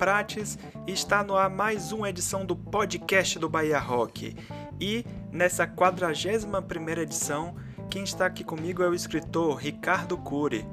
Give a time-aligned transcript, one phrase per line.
[0.00, 4.34] Prates e está no ar mais uma edição do podcast do Bahia Rock.
[4.80, 7.54] E nessa 41ª edição,
[7.90, 10.66] quem está aqui comigo é o escritor Ricardo Cury.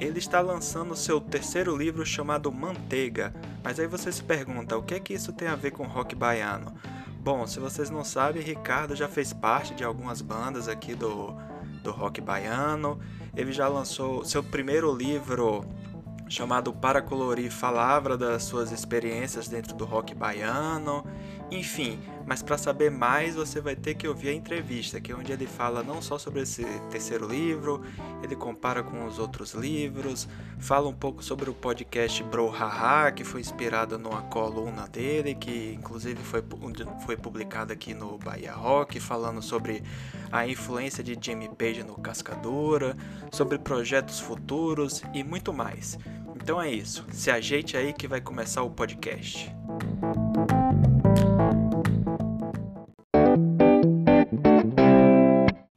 [0.00, 3.34] Ele está lançando seu terceiro livro chamado Manteiga.
[3.62, 6.14] Mas aí você se pergunta, o que é que isso tem a ver com rock
[6.14, 6.72] baiano?
[7.20, 11.36] Bom, se vocês não sabem, Ricardo já fez parte de algumas bandas aqui do,
[11.82, 12.98] do rock baiano.
[13.36, 15.62] Ele já lançou seu primeiro livro
[16.32, 21.04] chamado Para Colorir falava das suas experiências dentro do rock baiano,
[21.50, 25.30] enfim, mas para saber mais você vai ter que ouvir a entrevista, que é onde
[25.30, 27.82] ele fala não só sobre esse terceiro livro,
[28.22, 30.26] ele compara com os outros livros,
[30.58, 35.74] fala um pouco sobre o podcast Bro Haha, que foi inspirado numa coluna dele, que
[35.74, 36.42] inclusive foi,
[37.04, 39.82] foi publicada aqui no Bahia Rock, falando sobre
[40.30, 42.96] a influência de Jimmy Page no Cascadura,
[43.30, 45.98] sobre projetos futuros e muito mais.
[46.36, 47.04] Então é isso.
[47.10, 49.50] Se ajeite aí que vai começar o podcast.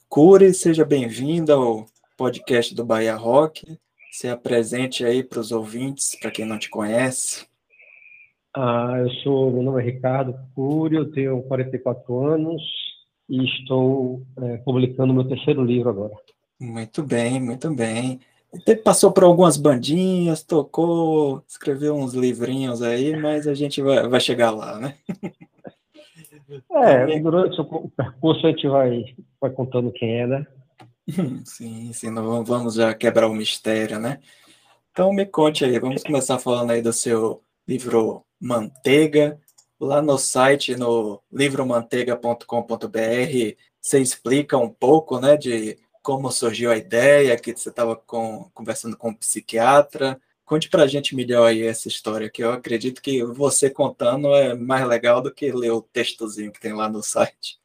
[0.10, 1.86] Cure, seja bem-vindo ao
[2.18, 3.78] podcast do Bahia Rock.
[4.12, 7.46] Se apresente aí para os ouvintes, para quem não te conhece.
[8.56, 12.64] Ah, eu sou, meu nome é Ricardo Cury, eu tenho 44 anos
[13.30, 16.14] e estou é, publicando meu terceiro livro agora.
[16.58, 18.22] Muito bem, muito bem.
[18.84, 24.52] Passou por algumas bandinhas, tocou, escreveu uns livrinhos aí, mas a gente vai, vai chegar
[24.52, 24.96] lá, né?
[26.72, 30.48] É, durante o percurso a gente vai, vai contando quem é, né?
[31.46, 34.20] Sim, sim, não vamos já quebrar o mistério, né?
[34.92, 39.40] Então me conte aí, vamos começar falando aí do seu livro Manteiga.
[39.80, 47.36] Lá no site, no livromanteiga.com.br, você explica um pouco, né, de como surgiu a ideia,
[47.36, 47.96] que você estava
[48.54, 50.20] conversando com um psiquiatra.
[50.46, 54.54] Conte para a gente melhor aí essa história, que eu acredito que você contando é
[54.54, 57.58] mais legal do que ler o textozinho que tem lá no site.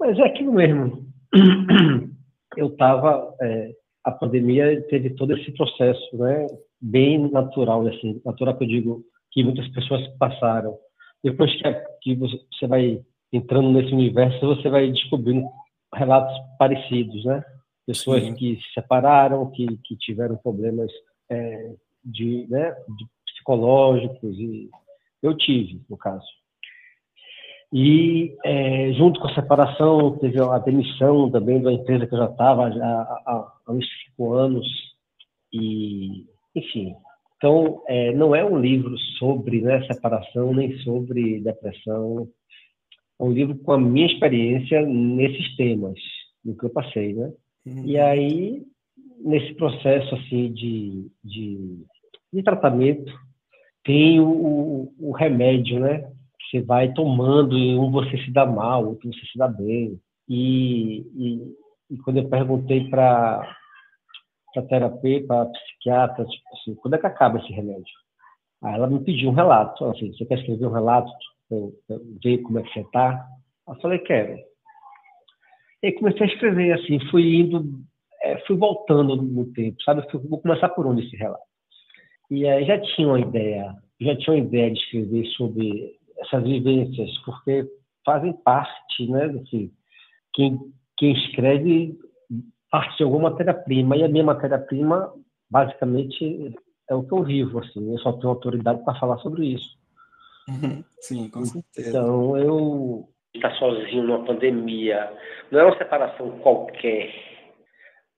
[0.00, 1.06] Mas é aquilo mesmo.
[2.56, 3.34] Eu estava.
[3.42, 3.72] É,
[4.04, 6.46] a pandemia teve todo esse processo, né?
[6.80, 8.20] Bem natural, assim.
[8.24, 10.76] Natural que eu digo que muitas pessoas passaram.
[11.22, 11.72] Depois que,
[12.02, 13.00] que você vai
[13.32, 15.46] entrando nesse universo, você vai descobrindo
[15.94, 17.42] relatos parecidos, né?
[17.86, 18.34] Pessoas Sim.
[18.34, 20.90] que se separaram, que, que tiveram problemas
[21.28, 24.70] é, de, né, de psicológicos e
[25.22, 26.26] eu tive, no caso.
[27.72, 32.26] E é, junto com a separação teve a demissão também da empresa que eu já
[32.26, 34.66] estava há, há uns cinco anos
[35.52, 36.94] e enfim.
[37.36, 42.28] Então é, não é um livro sobre né, separação nem sobre depressão.
[43.18, 45.98] É um livro com a minha experiência nesses temas,
[46.44, 47.32] no que eu passei, né?
[47.66, 47.84] Uhum.
[47.84, 48.62] E aí,
[49.20, 51.84] nesse processo assim de, de,
[52.32, 53.12] de tratamento,
[53.84, 56.10] tem o, o, remédio, né?
[56.50, 60.00] Você vai tomando e um você se dá mal, outro você se dá bem.
[60.28, 61.56] E, e,
[61.90, 63.56] e quando eu perguntei para
[64.52, 67.94] para terapeuta, para psiquiatra, tipo assim, quando é que acaba esse remédio?
[68.62, 71.10] Aí ela me pediu um relato, assim, você quer escrever um relato
[72.22, 73.26] ver como é que você está?
[73.68, 74.38] Eu falei, quero.
[75.82, 77.80] E aí comecei a escrever, assim, fui indo,
[78.22, 80.08] é, fui voltando no tempo, sabe?
[80.10, 81.42] Fui, vou começar por onde esse relato.
[82.30, 87.18] E aí já tinha uma ideia, já tinha uma ideia de escrever sobre essas vivências,
[87.24, 87.66] porque
[88.04, 89.26] fazem parte, né?
[89.26, 89.70] Assim,
[90.32, 90.58] quem,
[90.96, 91.98] quem escreve
[92.70, 95.12] parte de alguma matéria-prima, e a minha matéria-prima,
[95.50, 96.54] basicamente,
[96.88, 99.76] é o que eu vivo, assim, eu só tenho autoridade para falar sobre isso.
[100.48, 100.82] Uhum.
[101.00, 101.90] Sim, com certeza.
[101.90, 105.10] Então, eu, está sozinho numa pandemia.
[105.50, 107.12] Não é uma separação qualquer.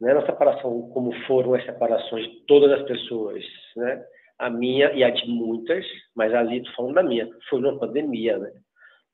[0.01, 3.45] Não é uma separação como foram as separações de todas as pessoas,
[3.77, 4.05] né?
[4.39, 7.29] A minha e a de muitas, mas ali estou falando da minha.
[7.49, 8.51] Foi numa pandemia, né?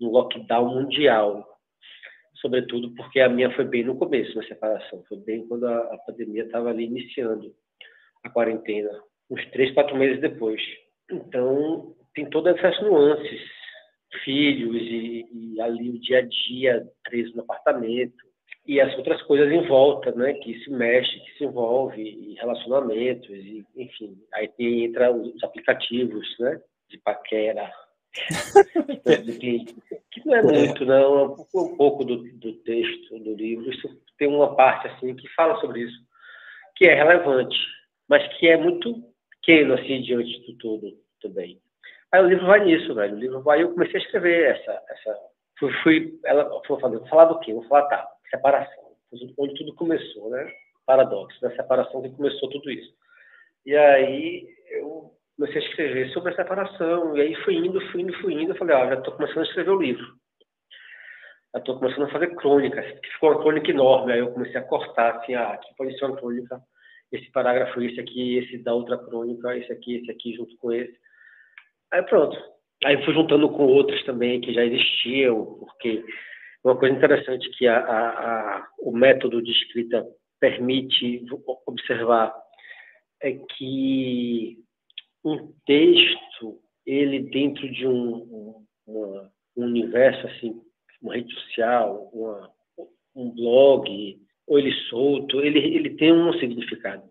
[0.00, 1.46] No lockdown mundial.
[2.36, 5.04] Sobretudo porque a minha foi bem no começo da separação.
[5.06, 7.52] Foi bem quando a, a pandemia estava ali iniciando
[8.24, 8.90] a quarentena.
[9.30, 10.60] Uns três, quatro meses depois.
[11.10, 13.59] Então, tem todas essas nuances
[14.24, 18.30] filhos e, e, ali o dia a dia preso no apartamento
[18.66, 23.30] e as outras coisas em volta, né, que se mexe, que se envolve, e relacionamentos
[23.30, 27.70] e enfim, aí tem, entra os aplicativos, né, de paquera,
[29.40, 29.64] que,
[30.10, 33.88] que, não é muito, não, é um, um pouco do, do texto do livro, isso
[34.18, 35.98] tem uma parte assim que fala sobre isso,
[36.76, 37.56] que é relevante,
[38.08, 41.60] mas que é muito pequeno assim diante do todo também.
[42.12, 43.14] Aí o livro vai nisso, velho.
[43.14, 43.62] O livro vai.
[43.62, 44.82] Eu comecei a escrever essa.
[44.88, 45.16] essa
[45.58, 47.52] fui, fui ela foi falando, falar do quê?
[47.52, 48.90] Vou falar, tá, separação.
[49.38, 50.50] Onde tudo começou, né?
[50.86, 52.92] Paradoxo, da separação que começou tudo isso.
[53.66, 58.12] E aí eu comecei a escrever sobre a separação, e aí fui indo, fui indo,
[58.20, 60.06] fui indo, eu falei, ó, já estou começando a escrever o livro.
[61.52, 64.62] Já estou começando a fazer crônicas, que ficou uma crônica enorme, aí eu comecei a
[64.62, 66.60] cortar, assim, ah, aqui pode ser uma crônica,
[67.10, 70.96] esse parágrafo, esse aqui, esse da outra crônica, esse aqui, esse aqui, junto com esse.
[71.92, 72.36] Aí pronto.
[72.84, 76.02] Aí fui juntando com outros também que já existiam, porque
[76.64, 80.06] uma coisa interessante que a, a, a, o método de escrita
[80.40, 81.24] permite
[81.66, 82.34] observar
[83.22, 84.56] é que
[85.24, 90.58] um texto, ele dentro de um, um universo, assim,
[91.02, 92.50] uma rede social, uma,
[93.14, 97.02] um blog, ou ele solto, ele, ele tem um significado.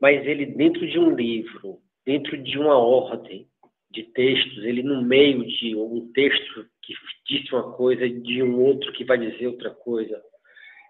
[0.00, 3.48] Mas ele dentro de um livro, dentro de uma ordem
[3.94, 6.94] de textos, ele no meio de um texto que
[7.26, 10.20] disse uma coisa de um outro que vai dizer outra coisa,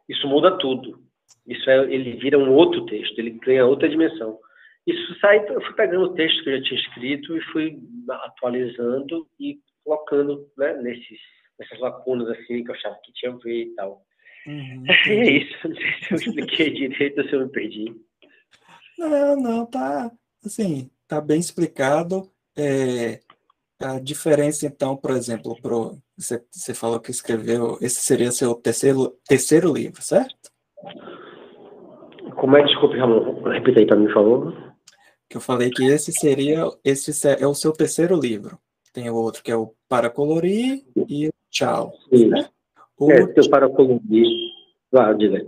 [0.08, 1.02] isso muda tudo.
[1.46, 4.38] Isso é, ele vira um outro texto, ele ganha outra dimensão.
[4.86, 7.78] Isso sai, eu fui pegando o texto que eu já tinha escrito e fui
[8.10, 11.18] atualizando e colocando né, nesses,
[11.58, 14.02] nessas lacunas assim que eu achava que tinha a ver e tal.
[14.46, 14.84] Uhum.
[15.08, 17.94] É isso, não sei se eu expliquei direito ou se eu me perdi.
[18.98, 20.10] Não, não, tá
[20.44, 22.30] assim, tá bem explicado.
[22.56, 23.20] É,
[23.80, 29.16] a diferença, então, por exemplo, pro, você, você falou que escreveu, esse seria seu terceiro,
[29.28, 30.50] terceiro livro, certo?
[32.36, 32.64] Como é?
[32.64, 34.74] Desculpe, Ramon, repita aí para mim, por favor
[35.34, 38.56] que eu falei que esse seria, esse é o seu terceiro livro.
[38.92, 41.92] Tem o outro que é o Para Colorir e o Tchau.
[42.12, 42.48] Né?
[42.96, 44.28] O é, o Para Colorir.
[44.94, 45.44] Ah, diga.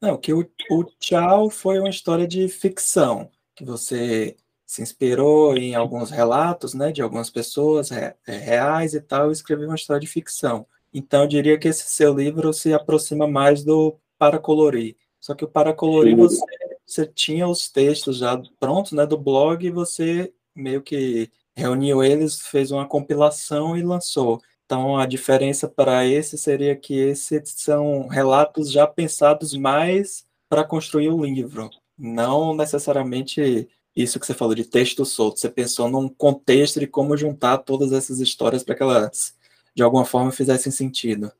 [0.00, 4.36] Não, que o, o Tchau foi uma história de ficção, que você
[4.68, 9.66] se inspirou em alguns relatos, né, de algumas pessoas é, reais e tal, e escreveu
[9.66, 10.66] uma história de ficção.
[10.92, 14.94] Então, eu diria que esse seu livro se aproxima mais do Para Colorir.
[15.18, 16.44] Só que o Para Colorir você
[16.86, 22.40] você tinha os textos já prontos, né, do blog, e você meio que reuniu eles,
[22.40, 24.40] fez uma compilação e lançou.
[24.64, 31.10] Então, a diferença para esse seria que esses são relatos já pensados mais para construir
[31.10, 33.68] o livro, não necessariamente
[34.02, 35.40] isso que você falou de texto solto.
[35.40, 39.36] Você pensou num contexto de como juntar todas essas histórias para que elas,
[39.74, 41.32] de alguma forma, fizessem sentido.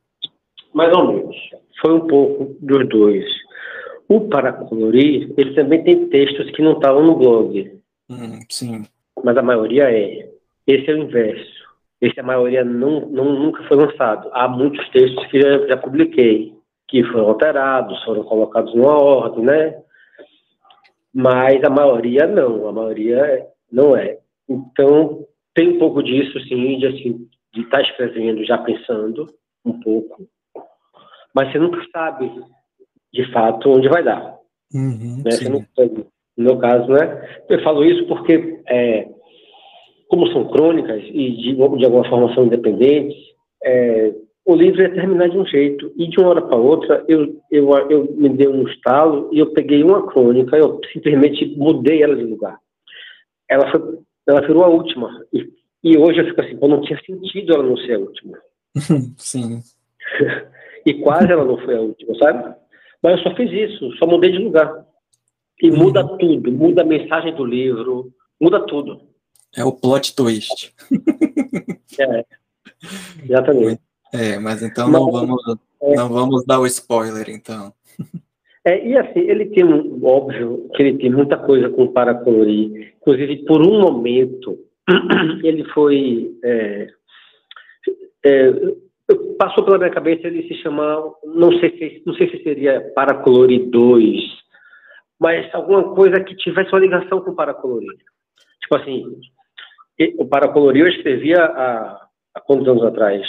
[0.73, 1.35] Mais ou menos.
[1.81, 3.25] Foi um pouco dos dois.
[4.09, 7.79] O para colorir, ele também tem textos que não estavam no blog.
[8.09, 8.85] Hum, sim.
[9.23, 10.29] Mas a maioria é.
[10.67, 11.59] Esse é o inverso.
[12.01, 14.29] Esse a maioria não, não, nunca foi lançado.
[14.33, 16.53] Há muitos textos que já, já publiquei,
[16.87, 19.81] que foram alterados, foram colocados numa ordem, né?
[21.13, 24.17] Mas a maioria não, a maioria não é.
[24.47, 29.27] Então, tem um pouco disso, sim, de assim, de estar tá escrevendo já pensando
[29.65, 30.27] um pouco,
[31.33, 32.31] mas você nunca sabe
[33.13, 34.37] de fato onde vai dar.
[34.73, 35.65] Uhum, né?
[36.37, 37.43] no meu caso, né?
[37.49, 39.09] Eu falo isso porque, é,
[40.07, 43.17] como são crônicas e de, de alguma forma são independentes,
[43.63, 44.13] é,
[44.49, 47.69] o livro ia terminar de um jeito e de uma hora para outra eu, eu,
[47.87, 52.23] eu me dei um estalo e eu peguei uma crônica, eu simplesmente mudei ela de
[52.23, 52.57] lugar.
[53.47, 55.47] Ela foi, ela virou a última e,
[55.83, 58.39] e hoje eu fico assim, não tinha sentido ela não ser a última.
[59.17, 59.61] Sim.
[60.83, 62.55] e quase ela não foi a última, sabe?
[63.03, 64.83] Mas eu só fiz isso, só mudei de lugar.
[65.61, 65.77] E uhum.
[65.77, 68.99] muda tudo, muda a mensagem do livro, muda tudo.
[69.55, 70.73] É o plot twist.
[71.99, 72.25] é,
[73.23, 73.88] exatamente.
[74.13, 75.41] É, mas então não, vamos,
[75.81, 77.73] é, não vamos dar o spoiler, então.
[78.65, 82.93] É, e assim, ele tem, um, óbvio, que ele tem muita coisa com para colorir.
[83.01, 84.57] Inclusive, por um momento,
[85.43, 86.31] ele foi...
[86.43, 86.87] É,
[88.25, 88.53] é,
[89.37, 93.69] passou pela minha cabeça ele se chamar, não sei se, não sei se seria Paracolorir
[93.69, 94.21] 2,
[95.19, 97.97] mas alguma coisa que tivesse uma ligação com o Paracolorir.
[98.61, 99.05] Tipo assim,
[100.17, 103.25] o Paracolorir eu escrevia há, há quantos anos atrás?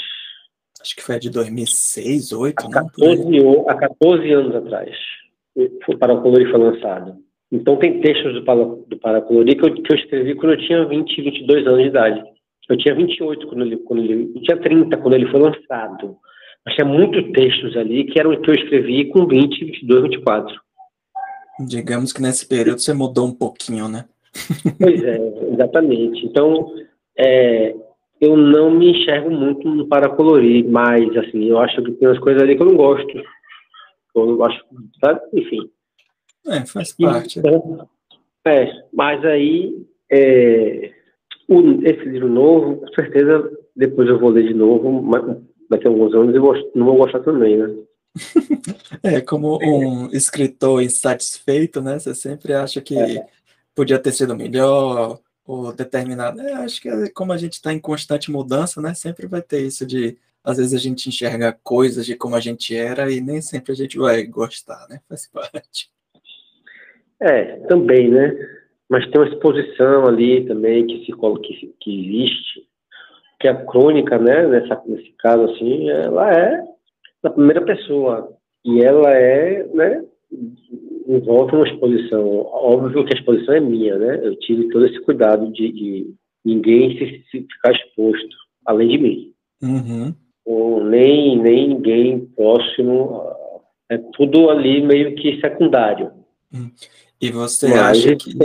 [0.80, 3.64] Acho que foi de 2006, 2008, há 14, né?
[3.68, 4.96] há 14 anos atrás.
[5.88, 7.16] O Paracolorir foi lançado.
[7.52, 11.22] Então tem textos do, do Paracolorir que eu, que eu escrevi quando eu tinha 20,
[11.22, 12.22] 22 anos de idade.
[12.68, 16.16] Eu tinha 28 quando ele, quando ele eu tinha 30 quando ele foi lançado.
[16.64, 20.60] Mas tinha muitos textos ali que eram que eu escrevi com 20, 22, 24.
[21.66, 24.04] Digamos que nesse período você mudou um pouquinho, né?
[24.78, 25.18] Pois é,
[25.52, 26.24] exatamente.
[26.24, 26.72] Então,
[27.18, 27.74] é,
[28.20, 32.42] eu não me enxergo muito para colorir, mas assim, eu acho que tem umas coisas
[32.42, 33.18] ali que eu não gosto.
[34.14, 34.64] Eu não gosto,
[35.02, 35.20] sabe?
[35.32, 35.70] Enfim.
[36.46, 37.38] É, faz parte.
[37.38, 37.88] Então,
[38.46, 40.92] é, mas aí é,
[41.48, 45.22] o, esse livro novo, com certeza, depois eu vou ler de novo, mas
[45.68, 47.74] daqui a alguns anos eu não vou gostar também, né?
[49.02, 51.98] é, como um escritor insatisfeito, né?
[51.98, 53.26] Você sempre acha que é.
[53.74, 56.40] podia ter sido melhor, ou determinado.
[56.40, 58.94] É, acho que é como a gente está em constante mudança, né?
[58.94, 62.74] Sempre vai ter isso de às vezes a gente enxerga coisas de como a gente
[62.74, 65.00] era e nem sempre a gente vai gostar, né?
[65.08, 65.90] Faz parte.
[67.20, 68.34] É, também, né?
[68.88, 72.66] Mas tem uma exposição ali também que se que, que existe,
[73.38, 74.46] que a crônica, né?
[74.46, 76.64] Nessa, nesse caso assim, ela é
[77.22, 80.04] da primeira pessoa e ela é, né?
[81.16, 82.46] Envolve uma exposição.
[82.46, 84.20] Óbvio que a exposição é minha, né?
[84.22, 86.14] Eu tive todo esse cuidado de, de
[86.44, 89.32] ninguém se, se ficar exposto, além de mim.
[89.62, 90.14] Uhum
[90.50, 93.22] ou nem, nem ninguém próximo.
[93.88, 96.12] É tudo ali meio que secundário.
[96.52, 96.70] Hum.
[97.20, 98.38] E você Mas acha que.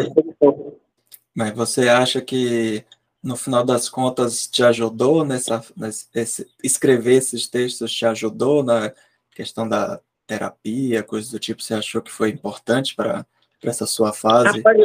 [1.33, 2.83] Mas você acha que
[3.23, 8.93] no final das contas te ajudou nessa, nesse, escrever esses textos te ajudou na
[9.31, 11.61] questão da terapia, coisas do tipo?
[11.61, 13.25] Você achou que foi importante para
[13.63, 14.57] essa sua fase?
[14.57, 14.77] Rapaz,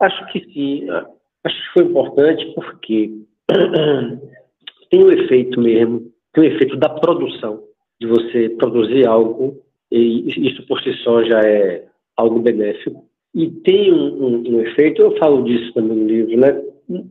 [0.00, 0.86] acho que sim.
[1.44, 3.12] Acho que foi importante porque
[4.90, 7.64] tem um efeito mesmo tem o efeito da produção,
[8.00, 9.60] de você produzir algo,
[9.90, 11.84] e isso por si só já é
[12.16, 13.04] algo benéfico.
[13.34, 16.62] E tem um, um, um efeito, eu falo disso também no livro, né?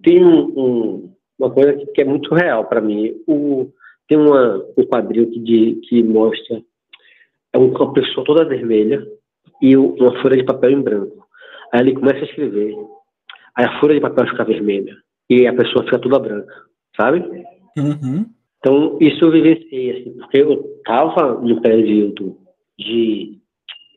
[0.03, 3.15] Tem um, uma coisa que, que, é muito real para mim.
[3.27, 3.69] O,
[4.07, 6.61] tem uma, um quadril que, de, que mostra
[7.53, 9.05] é uma pessoa toda vermelha
[9.61, 11.27] e uma folha de papel em branco.
[11.73, 12.75] Aí ele começa a escrever.
[13.55, 14.95] Aí a folha de papel fica vermelha
[15.29, 16.53] e a pessoa fica toda branca,
[16.95, 17.19] sabe?
[17.77, 18.25] Uhum.
[18.59, 22.37] Então, isso eu vivenciei, assim, porque eu estava no período
[22.77, 23.37] de,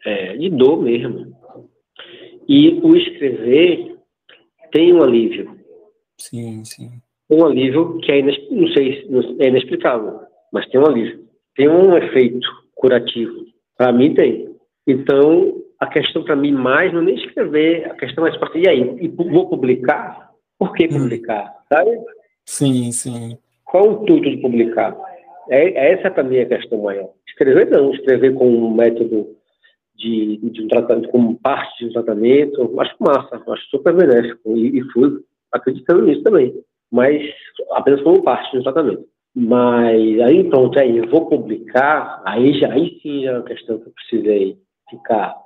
[0.04, 1.34] é, de dor mesmo.
[2.48, 3.96] E o escrever
[4.72, 5.56] tem um alívio.
[6.18, 6.90] Sim, sim.
[7.30, 10.20] Um alívio que é, não sei, é inexplicável,
[10.52, 11.24] mas tem um alívio.
[11.54, 12.46] Tem um efeito
[12.80, 13.44] curativo.
[13.76, 14.50] Para mim tem.
[14.86, 18.96] Então, a questão para mim mais não é nem escrever, a questão é, e aí,
[19.00, 20.30] e vou publicar?
[20.58, 20.98] Por que hum.
[20.98, 21.54] publicar?
[21.72, 21.98] Sabe?
[22.46, 23.38] Sim, sim.
[23.64, 24.96] Qual o intuito de publicar?
[25.48, 27.10] É, essa para mim é a questão maior.
[27.28, 29.36] Escrever não, escrever com um método
[29.96, 34.78] de, de um tratamento, como parte de um tratamento, acho massa, acho super benéfico e,
[34.78, 35.20] e fui
[35.52, 36.54] acreditando nisso também,
[36.90, 37.22] mas
[37.72, 39.04] apenas como parte de um tratamento.
[39.34, 43.88] Mas aí pronto, aí eu vou publicar, aí, já, aí sim é uma questão que
[43.88, 44.58] eu precisei
[44.88, 45.36] ficar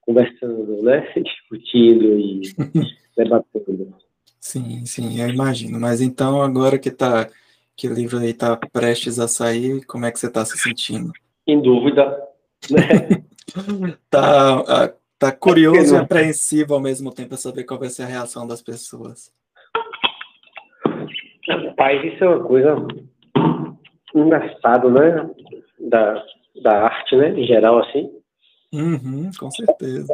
[0.00, 2.40] conversando, né, discutindo e
[3.16, 3.94] debatendo.
[4.40, 5.78] Sim, sim, eu imagino.
[5.78, 7.28] Mas então agora que está
[7.76, 11.12] que o livro aí está prestes a sair, como é que você está se sentindo?
[11.46, 12.04] Em dúvida,
[12.70, 13.24] né?
[14.10, 18.46] tá, tá curioso e apreensivo ao mesmo tempo a saber qual vai ser a reação
[18.46, 19.32] das pessoas.
[21.48, 22.76] Rapaz, isso é uma coisa
[24.14, 25.30] engraçada, né?
[25.78, 26.24] Da,
[26.62, 27.30] da arte, né?
[27.30, 28.10] Em geral, assim.
[28.72, 30.12] Uhum, com certeza.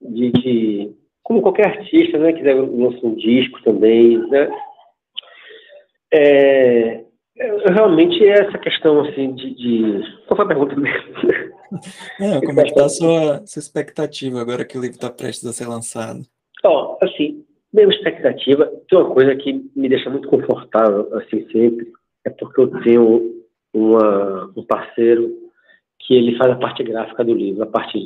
[0.00, 2.32] De, de, como qualquer artista, né?
[2.32, 4.48] Quiser lançar um disco também, né?
[6.12, 7.04] É,
[7.72, 10.02] realmente é essa questão assim de, de...
[10.26, 11.14] Qual foi a pergunta mesmo?
[12.20, 15.48] É, como é que está a sua, sua expectativa agora que o livro está prestes
[15.48, 16.20] a ser lançado?
[16.64, 21.92] Ó, oh, assim, minha expectativa, tem uma coisa que me deixa muito confortável, assim, sempre,
[22.24, 25.30] é porque eu tenho uma, um parceiro
[26.00, 27.98] que ele faz a parte gráfica do livro, a parte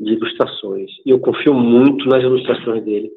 [0.00, 0.90] de ilustrações.
[1.04, 3.10] E eu confio muito nas ilustrações dele.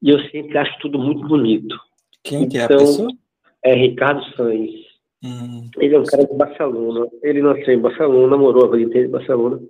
[0.00, 1.76] E eu sempre acho tudo muito bonito.
[2.24, 3.08] Quem que é a então, pessoa?
[3.64, 4.70] É Ricardo Sainz.
[5.24, 5.70] Hum.
[5.78, 7.06] Ele é um cara de Barcelona.
[7.22, 9.60] Ele nasceu em Barcelona, morou a vida inteira em Barcelona.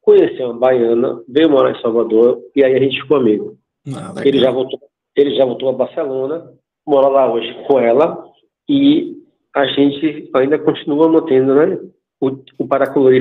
[0.00, 3.58] Conheceu uma baiana, veio morar em Salvador e aí a gente ficou amigo.
[3.94, 4.80] Ah, ele já voltou,
[5.14, 6.52] ele já voltou a Barcelona,
[6.86, 8.29] mora lá hoje com ela
[8.70, 9.16] e
[9.56, 11.76] a gente ainda continua mantendo, né?
[12.20, 12.68] O, o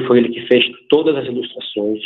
[0.06, 2.02] foi ele que fez todas as ilustrações,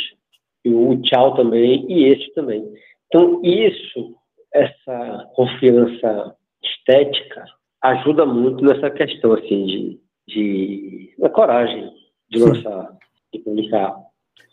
[0.64, 2.66] e o Tchau também, e esse também.
[3.06, 4.14] Então, isso,
[4.50, 7.44] essa confiança estética
[7.82, 11.92] ajuda muito nessa questão assim de, de da coragem
[12.30, 12.96] de lançar,
[13.30, 13.94] de publicar,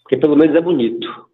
[0.04, 1.31] porque pelo menos é bonito.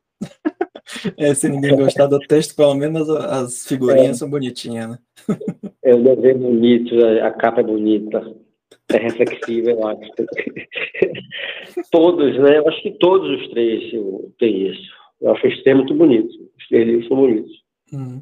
[1.18, 4.98] É, se ninguém gostar do texto, pelo menos as figurinhas é, são bonitinhas, né?
[5.84, 8.36] É, o desenho bonito, a capa é bonita,
[8.90, 10.12] é reflexiva, eu acho.
[11.90, 12.58] todos, né?
[12.58, 13.92] Eu acho que todos os três
[14.38, 14.92] têm isso.
[15.22, 16.30] Eu acho que é muito bonito.
[16.58, 17.64] Os três livros são bonitos.
[17.94, 18.22] Hum.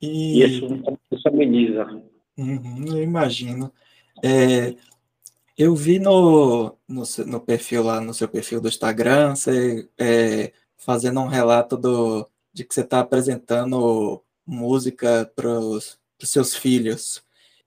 [0.00, 0.40] E...
[0.40, 0.66] e isso,
[1.10, 1.84] isso ameniza.
[2.38, 3.72] Uhum, eu imagino.
[4.22, 4.74] É,
[5.56, 10.52] eu vi no, no, no, perfil lá, no seu perfil do Instagram, você é,
[10.84, 17.22] fazendo um relato do, de que você está apresentando música para os seus filhos.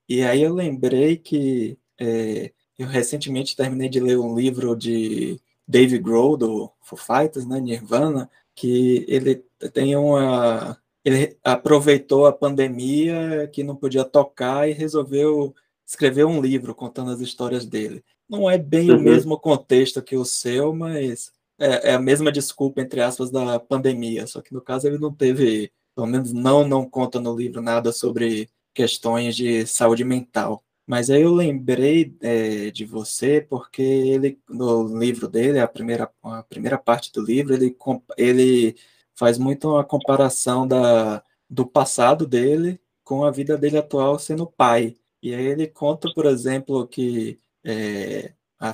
[0.07, 5.97] E aí eu lembrei que é, eu recentemente terminei de ler um livro de Dave
[5.97, 9.43] Grohl, do Foo Fighters, né, Nirvana, que ele
[9.73, 15.55] tem uma ele aproveitou a pandemia que não podia tocar e resolveu
[15.85, 18.03] escrever um livro contando as histórias dele.
[18.29, 18.97] Não é bem uhum.
[18.97, 23.59] o mesmo contexto que o seu, mas é, é, a mesma desculpa, entre aspas, da
[23.59, 24.27] pandemia.
[24.27, 27.91] Só que no caso ele não teve, pelo menos não, não conta no livro nada
[27.91, 30.63] sobre questões de saúde mental.
[30.85, 36.43] Mas aí eu lembrei é, de você porque ele, no livro dele, a primeira, a
[36.43, 37.75] primeira parte do livro, ele,
[38.17, 38.75] ele
[39.13, 44.95] faz muito uma comparação da, do passado dele com a vida dele atual sendo pai.
[45.21, 48.69] E aí ele conta, por exemplo, que é, a,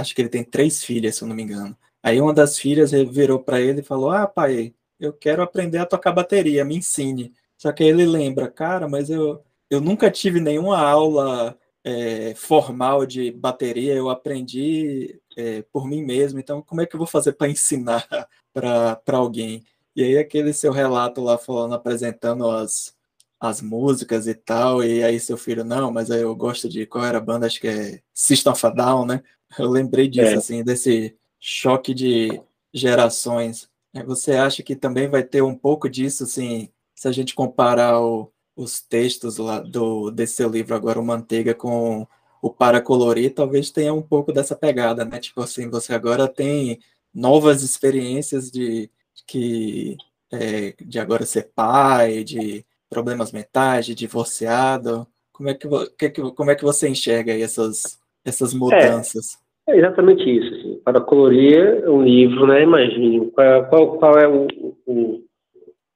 [0.00, 1.76] acho que ele tem três filhas, se eu não me engano.
[2.08, 5.84] Aí uma das filhas virou para ele e falou: Ah, pai, eu quero aprender a
[5.84, 7.34] tocar bateria, me ensine.
[7.58, 13.04] Só que aí ele lembra, cara, mas eu, eu nunca tive nenhuma aula é, formal
[13.04, 17.32] de bateria, eu aprendi é, por mim mesmo, então como é que eu vou fazer
[17.32, 18.06] para ensinar
[18.54, 19.62] para alguém?
[19.94, 22.94] E aí aquele seu relato lá falando, apresentando as,
[23.38, 27.04] as músicas e tal, e aí seu filho, não, mas aí eu gosto de, qual
[27.04, 29.22] era a banda, acho que é System of a Down, né?
[29.58, 30.34] Eu lembrei disso, é.
[30.36, 32.40] assim, desse choque de
[32.72, 33.68] gerações.
[34.04, 38.30] Você acha que também vai ter um pouco disso, assim, se a gente comparar o,
[38.54, 42.06] os textos lá do, desse seu livro agora, o Manteiga, com
[42.42, 45.18] o Para Colorir, talvez tenha um pouco dessa pegada, né?
[45.18, 46.78] Tipo assim, você agora tem
[47.12, 48.90] novas experiências de
[49.26, 49.96] que
[50.30, 55.06] é, de agora ser pai, de problemas mentais, de divorciado.
[55.32, 55.66] Como é que,
[56.10, 59.38] que, como é que você enxerga aí essas, essas mudanças?
[59.66, 60.54] É, é exatamente isso.
[60.54, 60.67] Assim.
[60.92, 62.62] Para colorir um livro, né?
[62.62, 64.46] Imagine qual, qual, qual é o,
[64.86, 65.20] o,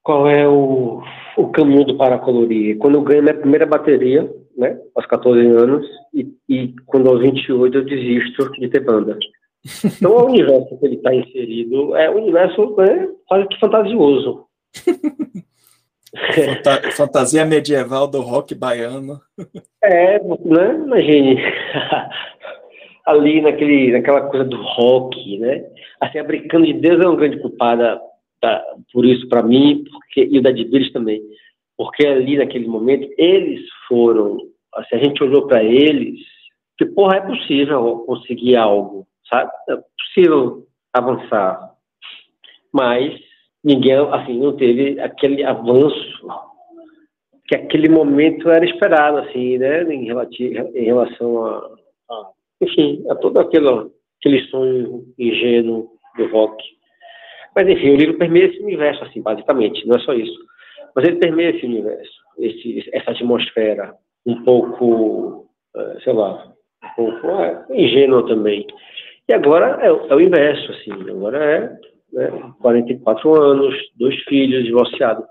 [0.02, 1.02] qual é o
[1.36, 2.78] o caminho do paracolorir.
[2.78, 7.78] Quando eu ganho minha primeira bateria, né, aos 14 anos, e, e quando aos 28
[7.78, 9.18] eu desisto de ter banda.
[9.84, 14.46] Então, o universo que ele está inserido é um universo né, quase que fantasioso.
[16.94, 19.18] Fantasia medieval do rock baiano.
[19.82, 20.74] É, né?
[20.74, 21.40] Imagine.
[23.06, 25.64] Ali naquele, naquela coisa do rock, né?
[26.00, 28.00] Assim, a Brincando de Deus é uma grande culpada
[28.42, 28.62] tá,
[28.92, 31.22] por isso para mim, porque, e o da Dibiris também,
[31.76, 34.36] porque ali naquele momento eles foram,
[34.74, 36.18] assim, a gente olhou para eles,
[36.76, 39.50] que porra, é possível conseguir algo, sabe?
[39.70, 41.70] É possível avançar,
[42.72, 43.18] mas
[43.62, 46.26] ninguém, assim, não teve aquele avanço
[47.46, 51.76] que aquele momento era esperado, assim, né, em, relativo, em relação a,
[52.10, 52.30] a,
[52.62, 53.68] enfim, a todo aquele,
[54.20, 56.62] aquele sonho ingênuo do rock.
[57.54, 60.38] Mas, enfim, o livro permeia esse universo, assim, basicamente, não é só isso.
[60.94, 63.94] Mas ele permeia esse universo, esse, essa atmosfera
[64.26, 65.46] um pouco,
[65.76, 68.66] eh, sei lá, um pouco é, ingênua também.
[69.28, 71.60] E agora é, é, o inverso, assim, agora é
[72.12, 75.24] né, 44 anos, dois filhos, divorciado.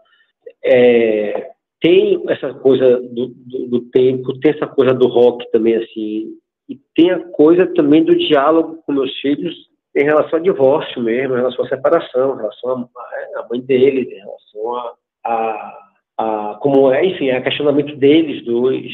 [0.63, 6.29] É, tem essa coisa do, do, do, tempo, tem essa coisa do rock também, assim,
[6.71, 9.53] e tem a coisa também do diálogo com meus filhos
[9.93, 12.89] em relação ao divórcio mesmo, em relação à separação, em relação
[13.35, 15.77] à mãe deles, em relação a, a,
[16.17, 18.89] a como é, enfim, a questionamento deles dois.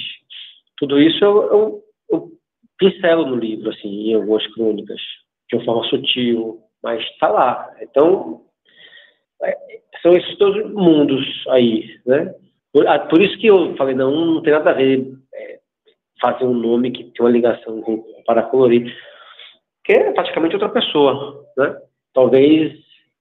[0.78, 2.32] Tudo isso eu, eu, eu
[2.80, 5.00] pincelo no livro, assim, em algumas crônicas,
[5.48, 7.76] de uma forma sutil, mas está lá.
[7.80, 8.42] Então,
[9.44, 9.56] é,
[10.02, 12.34] são esses dois mundos aí, né?
[12.74, 15.57] Por, ah, por, isso que eu falei, não, não tem nada a ver é,
[16.22, 18.94] fazer um nome que tem uma ligação com, para colorir
[19.88, 21.78] que é praticamente outra pessoa, né?
[22.14, 22.74] Talvez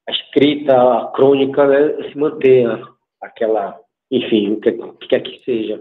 [0.09, 2.83] a escrita, a crônica, né, se mantenha
[3.23, 3.79] aquela,
[4.11, 4.73] enfim, o que,
[5.09, 5.81] quer que seja.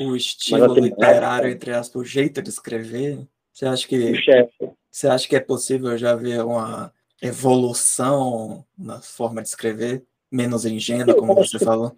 [0.00, 3.18] O estilo literário, entre aspas, o jeito de escrever,
[3.52, 4.12] você acha que
[4.90, 11.14] você acha que é possível já ver uma evolução na forma de escrever, menos ingênua,
[11.14, 11.92] como você falou?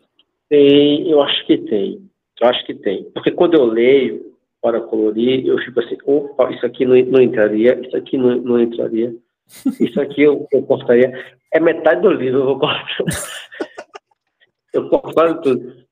[0.51, 2.11] Tem, eu acho que tem.
[2.41, 3.05] Eu acho que tem.
[3.13, 4.32] Porque quando eu leio,
[4.63, 8.61] para colorir, eu fico assim, opa, isso aqui não, não entraria, isso aqui não, não
[8.61, 9.13] entraria,
[9.81, 11.13] isso aqui eu, eu cortaria.
[11.53, 12.87] É metade do livro, eu vou cortar.
[14.73, 15.83] eu corto quase tudo.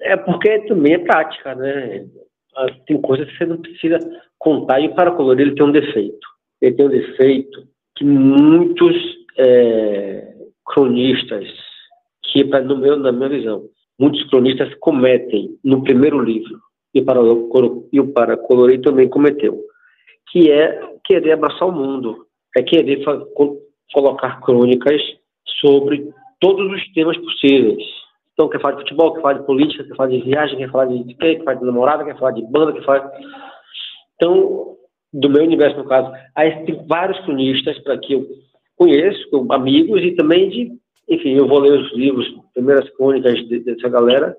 [0.00, 2.06] É porque também é prática, né?
[2.56, 3.98] Ah, tem coisas que você não precisa
[4.38, 6.26] contar, e o para colorir ele tem um defeito.
[6.60, 8.96] Ele tem um defeito que muitos
[9.38, 11.46] é, cronistas,
[12.24, 13.68] que no meu, na minha visão,
[13.98, 16.58] muitos cronistas cometem no primeiro livro
[16.94, 17.20] e, para,
[17.92, 19.60] e para colorir também cometeu,
[20.30, 22.26] que é querer abraçar o mundo,
[22.56, 23.04] é querer
[23.92, 25.00] colocar crônicas
[25.60, 26.08] sobre
[26.40, 27.82] todos os temas possíveis.
[28.32, 30.86] Então, quer falar de futebol, quer falar de política, quer falar de viagem, quer falar
[30.86, 33.12] de quê, quer falar de namorada, quer falar de banda, quer falar...
[34.16, 34.76] Então,
[35.12, 38.26] do meu universo, no caso, aí tem vários cronistas para que eu
[38.76, 40.72] conheço, amigos, e também de,
[41.08, 44.34] enfim, eu vou ler os livros primeiras crônicas dessa galera,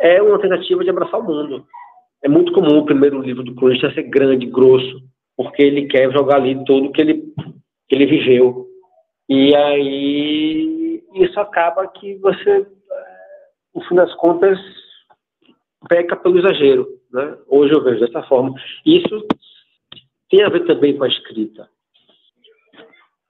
[0.00, 1.66] é uma tentativa de abraçar o mundo.
[2.22, 5.02] É muito comum o primeiro livro do cronista ser grande, grosso,
[5.36, 7.22] porque ele quer jogar ali tudo que ele,
[7.88, 8.66] que ele viveu.
[9.28, 12.66] E aí isso acaba que você,
[13.74, 14.58] no fim das contas,
[15.88, 16.88] peca pelo exagero.
[17.12, 17.36] Né?
[17.46, 18.54] Hoje eu vejo dessa forma.
[18.84, 19.26] Isso
[20.30, 21.68] tem a ver também com a escrita.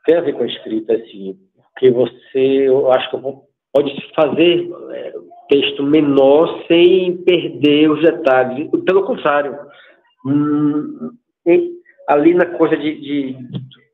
[0.06, 3.16] Tem a ver com a escrita, assim, porque você, eu acho que
[3.72, 5.14] pode fazer é,
[5.48, 8.70] texto menor sem perder os detalhes.
[8.84, 9.58] Pelo contrário,
[10.26, 11.10] hum,
[12.08, 13.36] ali na coisa de, de,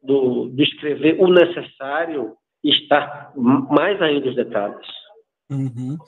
[0.02, 4.86] do, de escrever o necessário está mais ainda os detalhes.
[5.50, 5.98] Uhum.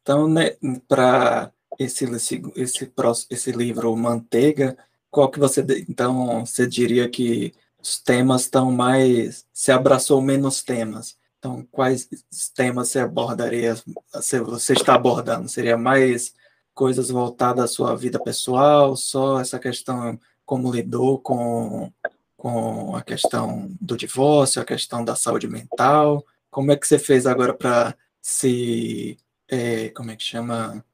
[0.00, 0.56] Então, né,
[0.88, 2.92] para esse, esse, esse,
[3.30, 4.76] esse livro Manteiga,
[5.10, 11.18] qual que você, então, você diria que os temas estão mais, se abraçou menos temas?
[11.42, 12.08] Então, quais
[12.54, 13.74] temas você abordaria,
[14.12, 15.48] você está abordando?
[15.48, 16.32] Seria mais
[16.72, 21.92] coisas voltadas à sua vida pessoal, só essa questão como lidou com,
[22.36, 26.24] com a questão do divórcio, a questão da saúde mental?
[26.48, 30.84] Como é que você fez agora para se, é, como é que chama,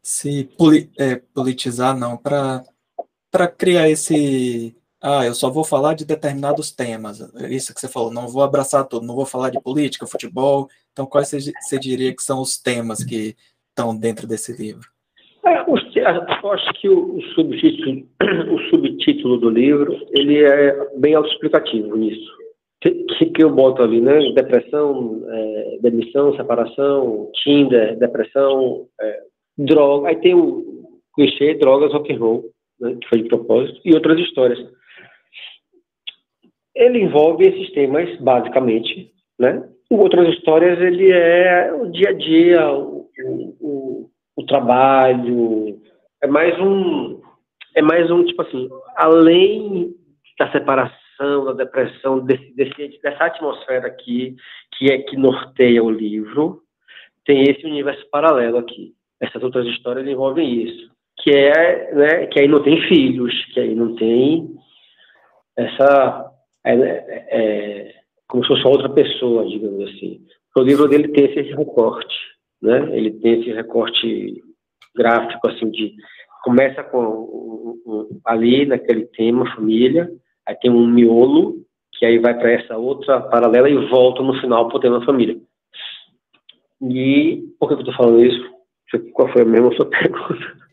[0.00, 2.62] se poli, é, politizar, não, para
[3.58, 7.20] criar esse ah, eu só vou falar de determinados temas.
[7.36, 10.68] É isso que você falou, não vou abraçar tudo, não vou falar de política, futebol.
[10.92, 13.36] Então, quais você, você diria que são os temas que
[13.68, 14.88] estão dentro desse livro?
[15.44, 18.06] É, eu acho que o, subtítulo,
[18.50, 22.34] o subtítulo do livro ele é bem autoexplicativo nisso.
[22.80, 24.18] Que, que eu boto ali, né?
[24.32, 29.20] Depressão, é, demissão, separação, Tinder, depressão, é,
[29.58, 30.08] droga.
[30.08, 32.44] Aí tem o clichê, drogas, rock and roll,
[32.80, 34.58] né, que foi de propósito, e outras histórias
[36.76, 39.66] ele envolve esses temas, basicamente, né?
[39.90, 43.08] Em outras histórias, ele é o dia a dia, o,
[43.60, 45.80] o, o, trabalho,
[46.22, 47.20] é mais um,
[47.74, 49.94] é mais um, tipo assim, além
[50.38, 54.36] da separação, da depressão, desse, desse, dessa atmosfera aqui,
[54.76, 56.60] que é que norteia o livro,
[57.24, 58.92] tem esse universo paralelo aqui.
[59.20, 60.90] Essas outras histórias envolvem isso,
[61.22, 64.46] que é, né, que aí não tem filhos, que aí não tem
[65.56, 66.35] essa
[66.66, 67.94] é, é, é,
[68.26, 70.20] como se fosse outra pessoa, digamos assim.
[70.56, 72.16] O livro dele tem esse recorte,
[72.60, 72.88] né?
[72.96, 74.42] Ele tem esse recorte
[74.94, 75.94] gráfico, assim, de
[76.42, 77.76] começa com
[78.24, 80.10] ali naquele tema família,
[80.46, 84.68] aí tem um miolo que aí vai para essa outra paralela e volta no final
[84.68, 85.36] para o tema família.
[86.82, 88.56] E por que eu estou falando isso?
[89.12, 90.65] Qual foi a mesma sua pergunta?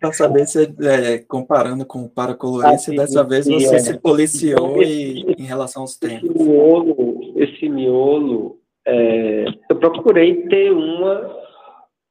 [0.00, 3.78] Para saber se, é, comparando com o Paracolorir, se dessa vez você é.
[3.78, 6.30] se policiou e, em relação aos tempos.
[6.30, 11.42] Esse miolo, esse miolo é, eu procurei ter uma.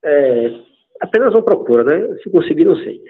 [0.04, 0.60] É,
[1.00, 2.18] apenas uma procura, né?
[2.24, 3.02] Se conseguir, não sei.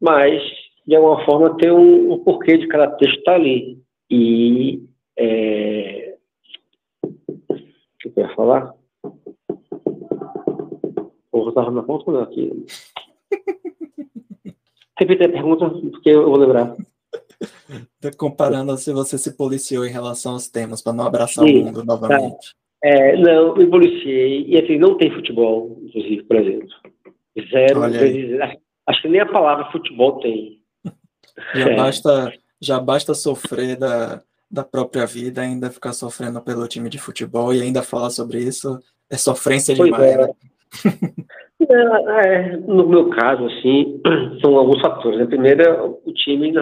[0.00, 0.42] Mas,
[0.86, 3.78] de alguma forma, ter um, um porquê de cada texto estar tá ali.
[4.10, 4.82] E.
[5.18, 6.16] É,
[7.50, 8.74] o que eu ia falar?
[11.32, 12.66] Vou botar na ponta aqui.
[15.02, 16.76] Repita a pergunta, porque eu vou lembrar.
[18.16, 21.84] Comparando se você se policiou em relação aos temas, para não abraçar Sim, o mundo
[21.84, 22.52] novamente.
[22.80, 22.88] Tá.
[22.88, 24.46] É, não, me policiei.
[24.46, 26.68] E assim, não tem futebol, inclusive, por exemplo.
[27.50, 28.38] Zero vezes.
[28.86, 30.60] Acho que nem a palavra futebol tem.
[31.52, 31.76] Já, é.
[31.76, 37.52] basta, já basta sofrer da, da própria vida, ainda ficar sofrendo pelo time de futebol
[37.52, 38.78] e ainda falar sobre isso.
[39.10, 40.16] É sofrência pois demais, é.
[40.18, 40.28] né?
[41.72, 44.00] É, é, no meu caso, assim,
[44.40, 45.20] são alguns fatores.
[45.20, 46.52] A primeira, é o time,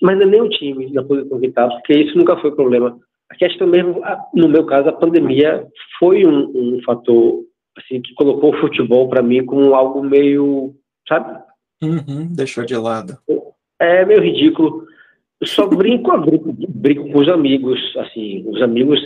[0.00, 2.98] mas não é nem o time na posição que está, porque isso nunca foi problema.
[3.30, 4.00] A questão mesmo,
[4.34, 5.66] no meu caso, a pandemia
[5.98, 7.44] foi um, um fator
[7.76, 10.74] assim que colocou o futebol para mim como algo meio,
[11.08, 11.38] sabe?
[11.82, 13.18] Uhum, deixou de lado.
[13.78, 14.84] É meio ridículo.
[15.40, 19.00] Eu só brinco, brinco, brinco com os amigos, assim, os amigos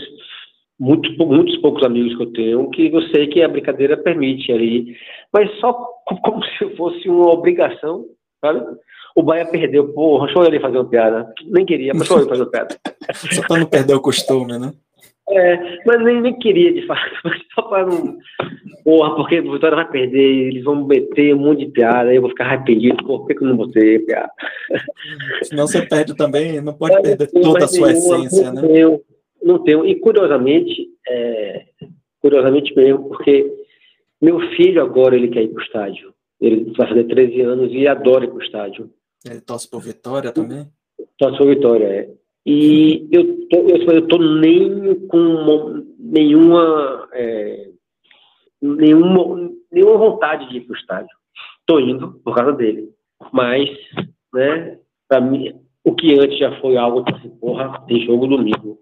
[0.78, 4.96] muito, muitos poucos amigos que eu tenho que eu sei que a brincadeira permite ali,
[5.32, 5.72] mas só
[6.22, 8.06] como se fosse uma obrigação,
[8.40, 8.60] sabe?
[9.14, 11.32] O Bahia perdeu, porra, deixa eu ali fazer uma piada.
[11.44, 12.76] Nem queria, mas deixa eu fazer uma piada.
[13.14, 14.72] só para não perder o costume, né?
[15.30, 17.00] É, mas nem, nem queria de fato,
[17.54, 18.18] só para não.
[18.84, 22.22] Porra, porque a Vitória vai perder, eles vão meter um monte de piada, aí eu
[22.22, 24.30] vou ficar arrependido, por que, que eu não botei piada?
[25.44, 28.62] Senão você perde também, não pode é, perder toda a sua essência, né?
[28.74, 29.00] Eu,
[29.42, 29.84] não tenho.
[29.86, 31.66] E curiosamente, é,
[32.20, 33.52] curiosamente mesmo, porque
[34.20, 36.14] meu filho agora ele quer ir para o estádio.
[36.40, 38.90] Ele vai fazer 13 anos e adora ir para o estádio.
[39.24, 40.66] Ele torce por Vitória também?
[41.18, 42.10] Torce por Vitória, é.
[42.44, 47.70] E eu tô, eu, eu tô nem com nenhuma, é,
[48.60, 51.16] nenhuma, nenhuma vontade de ir para o estádio.
[51.60, 52.90] Estou indo por causa dele.
[53.32, 53.70] Mas,
[54.34, 54.78] né,
[55.08, 58.78] para mim, o que antes já foi algo assim, porra, tem jogo domingo.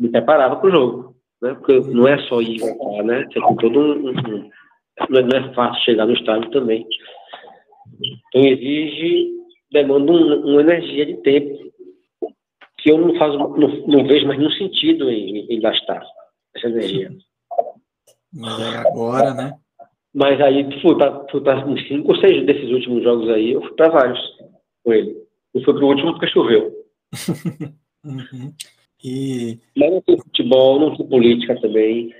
[0.00, 1.16] Me preparava para o jogo.
[1.42, 1.54] Né?
[1.54, 3.26] Porque não é só ir jogar, né?
[3.26, 4.50] Você tem todo um, um
[5.08, 6.86] não é fácil chegar no estádio também.
[8.28, 9.30] Então exige,
[9.72, 11.70] demanda um, uma energia de tempo
[12.78, 16.02] que eu não, faço, não, não vejo mais nenhum sentido em, em gastar
[16.56, 17.10] essa energia.
[18.32, 19.54] Mas é agora, né?
[20.14, 21.26] Mas aí fui para
[21.88, 24.20] cinco ou seis desses últimos jogos aí, eu fui para vários
[24.82, 25.14] com ele.
[25.54, 26.72] Eu fui para o último porque choveu.
[28.04, 28.52] uhum.
[29.02, 29.58] E...
[29.76, 32.14] Mas não tem futebol, não tem política também.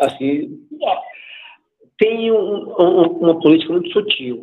[0.00, 0.60] Assim,
[1.98, 4.42] tem um, um, uma política muito sutil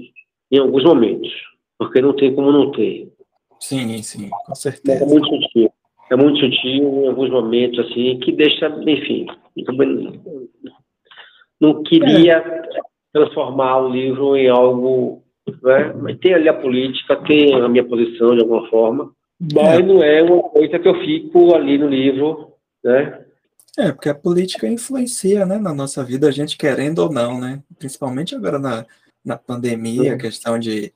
[0.51, 1.31] em alguns momentos,
[1.77, 3.11] porque não tem como não ter.
[3.59, 5.03] Sim, sim, com certeza.
[5.03, 5.71] É muito sutil.
[6.11, 9.25] É muito sutil em alguns momentos, assim, que deixa, enfim,
[11.59, 12.61] não queria é.
[13.13, 15.23] transformar o livro em algo,
[15.61, 15.93] né?
[16.01, 19.81] Mas tem ali a política, tem a minha posição de alguma forma, mas é.
[19.81, 23.25] não é uma coisa que eu fico ali no livro, né?
[23.77, 27.61] É, porque a política influencia, né, na nossa vida, a gente querendo ou não, né?
[27.79, 28.85] Principalmente agora na,
[29.25, 30.93] na pandemia, a questão de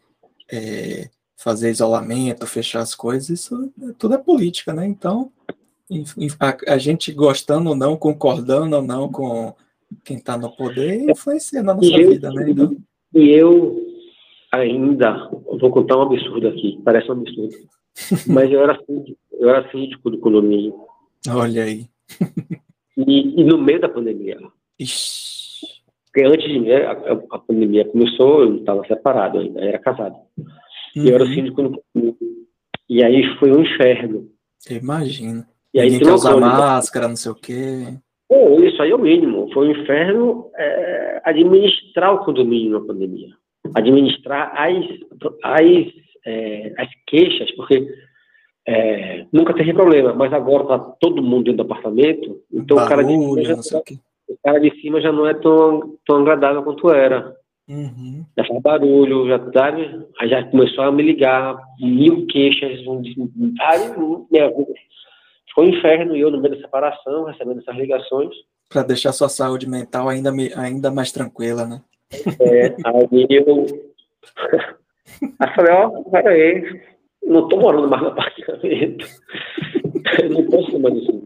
[0.51, 4.85] é, fazer isolamento, fechar as coisas, isso é, tudo é política, né?
[4.85, 5.31] Então,
[6.39, 9.55] a, a, gente gostando ou não, concordando ou não com
[10.03, 12.49] quem está no poder, influencia na nossa eu, vida, né?
[12.49, 12.75] Então...
[13.15, 13.75] E eu
[14.51, 17.55] ainda, vou contar um absurdo aqui, parece um absurdo,
[18.27, 20.75] mas eu era síndico, eu era síndico do condomínio.
[21.29, 21.87] Olha aí.
[22.97, 24.37] E, e no meio da pandemia.
[24.79, 25.37] Ixi.
[26.05, 26.91] Porque antes de mim, a,
[27.31, 30.15] a pandemia começou, eu estava separado ainda, era casado.
[30.37, 31.03] Uhum.
[31.03, 31.33] E eu era uhum.
[31.33, 32.17] síndico no
[32.89, 34.27] E aí foi um inferno.
[34.69, 35.47] Imagina.
[35.73, 37.99] E aí Ninguém quer usar máscara, não sei o quê.
[38.27, 39.49] Pô, isso aí é o mínimo.
[39.53, 43.29] Foi um inferno é, administrar o condomínio na pandemia.
[43.75, 44.85] Administrar as,
[45.43, 45.87] as,
[46.27, 47.87] é, as queixas, porque
[48.67, 52.89] é, nunca teve problema, mas agora está todo mundo dentro do apartamento, então Barulho, o,
[52.89, 53.93] cara de cima já, tá
[54.27, 57.33] o cara de cima já não é tão, tão agradável quanto era.
[57.69, 58.25] Uhum.
[58.37, 60.05] Já faz barulho, já, sabe?
[60.19, 63.01] Aí já começou a me ligar, mil queixas, um,
[63.61, 63.91] aí,
[64.31, 64.53] minha,
[65.53, 68.33] foi um inferno e eu no meio da separação, recebendo essas ligações.
[68.69, 71.81] Para deixar sua saúde mental ainda, ainda mais tranquila, né?
[72.39, 73.65] É, aí eu.
[75.39, 76.81] aí falei, ó, peraí,
[77.23, 79.05] não estou morando mais no apartamento.
[80.29, 81.23] não posso mais assim.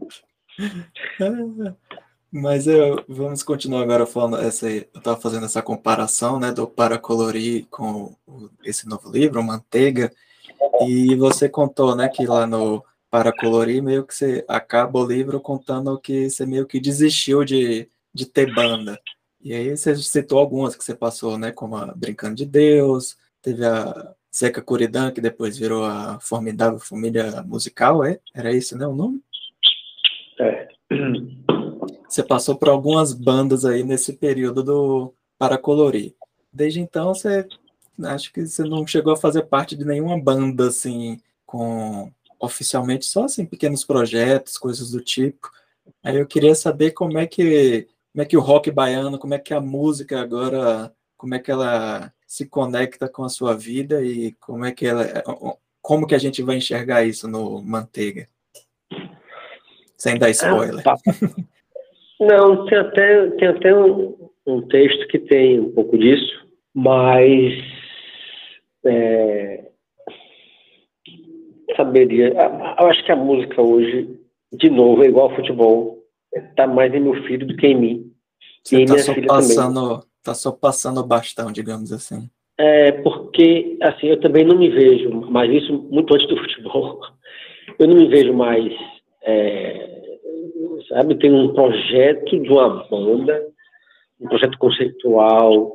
[2.30, 4.70] Mas eu, vamos continuar agora falando essa.
[4.70, 8.14] Eu estava fazendo essa comparação, né, do para colorir com
[8.64, 10.10] esse novo livro, Manteiga,
[10.80, 15.38] e você contou, né, que lá no para colorir meio que você acaba o livro
[15.38, 18.98] contando que você meio que desistiu de, de ter banda.
[19.42, 23.66] E aí você citou algumas que você passou, né, como a Brincando de Deus, teve
[23.66, 28.18] a Zeca Curidan, que depois virou a formidável família musical, é?
[28.34, 29.20] Era isso, né, o nome?
[30.40, 30.68] É.
[32.08, 36.14] Você passou por algumas bandas aí nesse período do para colorir.
[36.52, 37.46] Desde então, você
[38.04, 43.24] acho que você não chegou a fazer parte de nenhuma banda assim com oficialmente só
[43.24, 45.50] assim pequenos projetos, coisas do tipo.
[46.02, 49.38] Aí eu queria saber como é que como é que o rock baiano, como é
[49.38, 54.32] que a música agora, como é que ela se conecta com a sua vida e
[54.40, 55.04] como é que ela,
[55.82, 58.26] como que a gente vai enxergar isso no Manteiga?
[59.98, 60.82] Sem dar spoiler.
[60.88, 60.96] Ah,
[62.18, 67.52] Não, tem até, tem até um, um, texto que tem um pouco disso, mas
[68.86, 69.70] é,
[71.76, 72.28] saberia.
[72.78, 74.18] Eu acho que a música hoje,
[74.54, 76.02] de novo, é igual ao futebol.
[76.32, 78.12] Está mais em meu filho do que em mim.
[78.64, 80.11] Você está só passando, também.
[80.24, 82.30] Tá só passando o bastão, digamos assim.
[82.58, 87.00] É, porque, assim, eu também não me vejo, mas isso muito antes do futebol,
[87.78, 88.72] eu não me vejo mais,
[89.24, 90.18] é,
[90.88, 93.42] sabe, tem um projeto de uma banda,
[94.20, 95.72] um projeto conceitual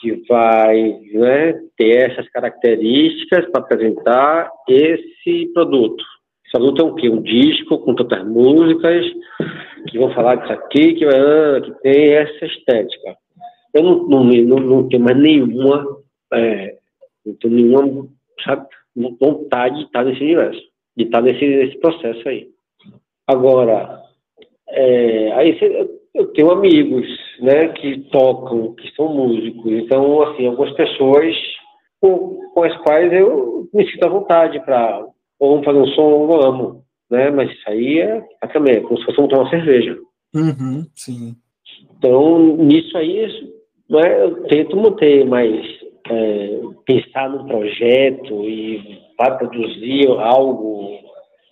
[0.00, 6.04] que vai né, ter essas características para apresentar esse produto.
[6.44, 7.08] Esse produto é o quê?
[7.08, 9.04] Um disco com tantas músicas
[9.88, 13.16] que vão falar disso aqui, que, que tem essa estética
[13.74, 15.86] eu não, não, não, não tenho mais nenhuma,
[16.32, 16.76] é,
[17.24, 18.08] não tenho nenhuma
[18.44, 18.66] sabe,
[19.20, 20.60] vontade de estar nesse universo,
[20.96, 22.48] de estar nesse, nesse processo aí.
[23.26, 24.02] Agora,
[24.68, 25.58] é, aí
[26.14, 27.06] eu tenho amigos,
[27.40, 31.34] né, que tocam, que são músicos, então, assim, algumas pessoas
[32.00, 35.06] com, com as quais eu me sinto à vontade para,
[35.38, 38.80] ou vamos fazer um som, ou vamos, né, mas isso aí é, é também, é
[38.80, 39.98] como se fosse tomar uma cerveja.
[40.34, 41.36] Uhum, sim.
[41.96, 43.26] Então, nisso aí,
[43.88, 45.64] né, eu tento manter mais,
[46.10, 50.98] é, pensar no projeto e vai produzir algo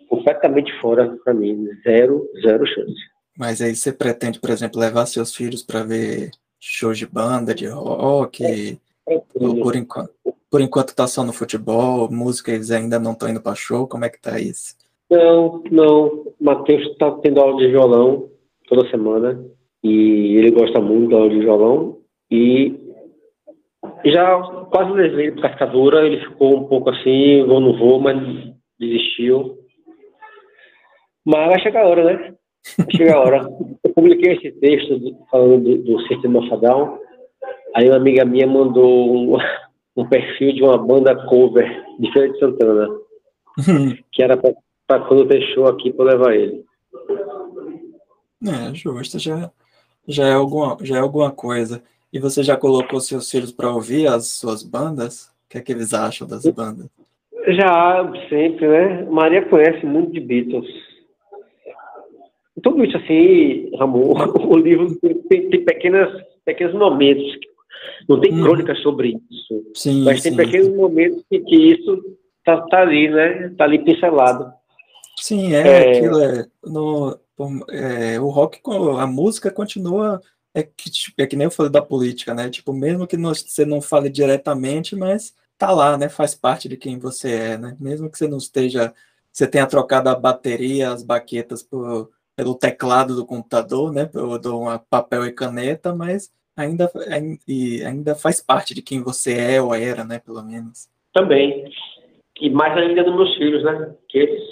[0.09, 3.17] completamente fora para mim, zero, zero chance.
[3.39, 7.67] Mas aí você pretende, por exemplo, levar seus filhos para ver shows de banda, de
[7.67, 8.45] rock?
[8.45, 8.77] É,
[9.39, 10.11] por enquanto,
[10.51, 14.05] por enquanto tá só no futebol, música, eles ainda não estão indo para show, como
[14.05, 14.75] é que tá isso?
[15.11, 16.07] Não, não.
[16.07, 18.31] O Matheus está tendo aula de violão
[18.69, 19.45] toda semana
[19.83, 21.99] e ele gosta muito da aula de violão
[22.31, 22.87] e
[24.05, 24.39] já
[24.71, 28.17] quase levei para cascadura, ele ficou um pouco assim, vou não vou, mas
[28.79, 29.59] desistiu.
[31.25, 32.35] Mas vai chegar a hora, né?
[32.91, 33.49] Chega a hora.
[33.83, 34.99] Eu publiquei esse texto
[35.31, 36.99] falando do, do Sistema Fadal,
[37.75, 39.37] aí uma amiga minha mandou um,
[39.97, 42.89] um perfil de uma banda cover de Feira de Santana,
[44.13, 46.65] que era para quando fechou aqui para levar ele.
[48.47, 49.51] É, justo, já,
[50.07, 51.83] já, é alguma, já é alguma coisa.
[52.17, 55.27] E você já colocou seus filhos para ouvir as suas bandas?
[55.27, 56.89] O que é que eles acham das bandas?
[57.49, 59.05] Já, sempre, né?
[59.05, 60.67] Maria conhece muito de Beatles.
[62.63, 64.15] Tudo isso assim, Ramon,
[64.49, 66.09] o livro tem, tem pequenas,
[66.43, 67.39] pequenos momentos.
[68.09, 68.45] Não tem hum.
[68.45, 69.73] crônicas sobre isso.
[69.75, 70.39] Sim, mas tem sim.
[70.39, 72.03] pequenos momentos que, que isso
[72.47, 73.53] tá, tá ali, né?
[73.59, 74.51] Tá ali pincelado.
[75.19, 75.99] Sim, é, é...
[75.99, 76.19] aquilo.
[76.23, 77.21] É, no,
[77.69, 78.59] é, o rock,
[78.99, 80.23] a música continua.
[80.57, 82.49] É que, tipo, é que nem eu falei da política, né?
[82.49, 86.09] Tipo, mesmo que você não fale diretamente, mas tá lá, né?
[86.09, 87.77] Faz parte de quem você é, né?
[87.79, 88.95] Mesmo que você não esteja.
[89.31, 94.07] Você tenha trocado a bateria, as baquetas por, pelo teclado do computador, né?
[94.07, 96.91] Por, do papel e caneta, mas ainda,
[97.87, 100.19] ainda faz parte de quem você é ou era, né?
[100.21, 100.89] Pelo menos.
[101.13, 101.71] Também.
[102.41, 103.95] E mais ainda dos meus filhos, né?
[104.09, 104.43] Que eles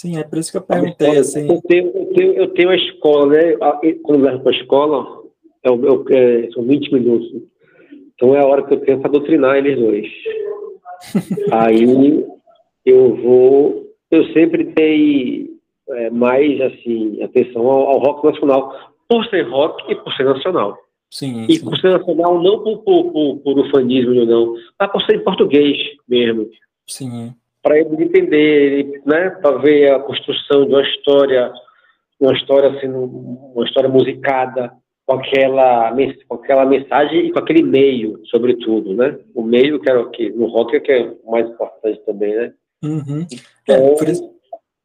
[0.00, 1.46] Sim, é por isso que eu perguntei, assim.
[1.46, 3.54] Eu tenho, eu tenho, eu tenho a escola, né?
[4.02, 5.22] Quando eu levo para a escola,
[5.62, 7.30] é, é, é, são 20 minutos.
[8.14, 10.06] Então é a hora que eu tenho para doutrinar eles dois.
[11.52, 12.24] Aí
[12.86, 13.90] eu vou.
[14.10, 15.50] Eu sempre dei
[15.90, 18.74] é, mais assim, atenção ao, ao, rock nacional,
[19.06, 20.78] por ser rock e por ser nacional.
[21.10, 21.64] Sim, e sim.
[21.66, 25.76] por ser nacional, não por, por, por, por ufanismo, não, mas por ser em português
[26.08, 26.48] mesmo.
[26.86, 31.52] Sim para ele entender, né, para ver a construção de uma história,
[32.18, 34.72] uma história assim, uma história musicada
[35.06, 35.92] com aquela,
[36.28, 39.18] com aquela mensagem e com aquele meio, sobretudo, né?
[39.34, 42.34] O meio que era o que no rock é que é o mais importante também,
[42.34, 42.52] né?
[42.82, 43.26] Uhum.
[43.62, 44.30] Então, é, isso...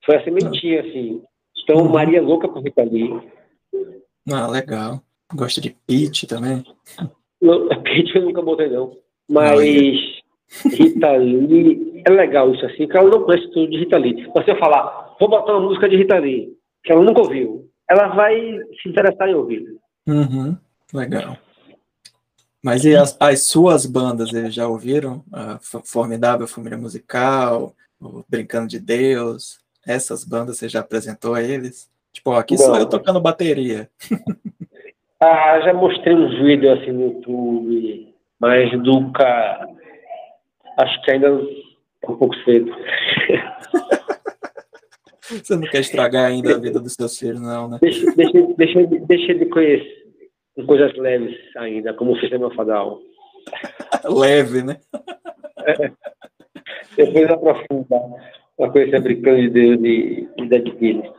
[0.04, 1.22] foi a sementinha, assim.
[1.64, 1.90] Então, uhum.
[1.90, 3.22] Maria louca por Rita Lee.
[4.32, 5.02] Ah, legal.
[5.34, 6.64] Gosta de Pete também?
[7.42, 8.98] Não, Pete eu nunca botei, não.
[9.30, 10.15] Mas
[10.66, 14.28] Rita Lee, é legal isso assim, que ela não conhece tudo de Rita Lee.
[14.34, 16.54] Você falar, vou botar uma música de Rita Lee,
[16.84, 18.36] que ela nunca ouviu, ela vai
[18.82, 19.66] se interessar em ouvir.
[20.08, 20.56] Uhum,
[20.94, 21.38] legal.
[22.64, 25.24] Mas e as, as suas bandas, eles já ouviram?
[25.32, 27.74] A Formidável Família Musical,
[28.28, 31.90] Brincando de Deus, essas bandas você já apresentou a eles?
[32.12, 32.66] Tipo, ó, aqui não.
[32.66, 33.90] sou eu tocando bateria.
[35.22, 39.68] ah, já mostrei uns vídeos assim no YouTube, mas nunca
[40.78, 41.32] acho que ainda é
[42.10, 42.72] um pouco cedo.
[45.22, 47.80] Você não quer estragar ainda a vida dos seus filhos, não, né?
[47.82, 50.06] Deixa, deixa, deixa, deixa de conhecer
[50.68, 53.00] coisas leves ainda, como o sistema fadal.
[54.06, 54.80] Leve, né?
[55.60, 55.92] É.
[56.96, 58.02] Depois aprofundar
[58.56, 61.12] para conhecer brincando de Deus e, e da Guinness.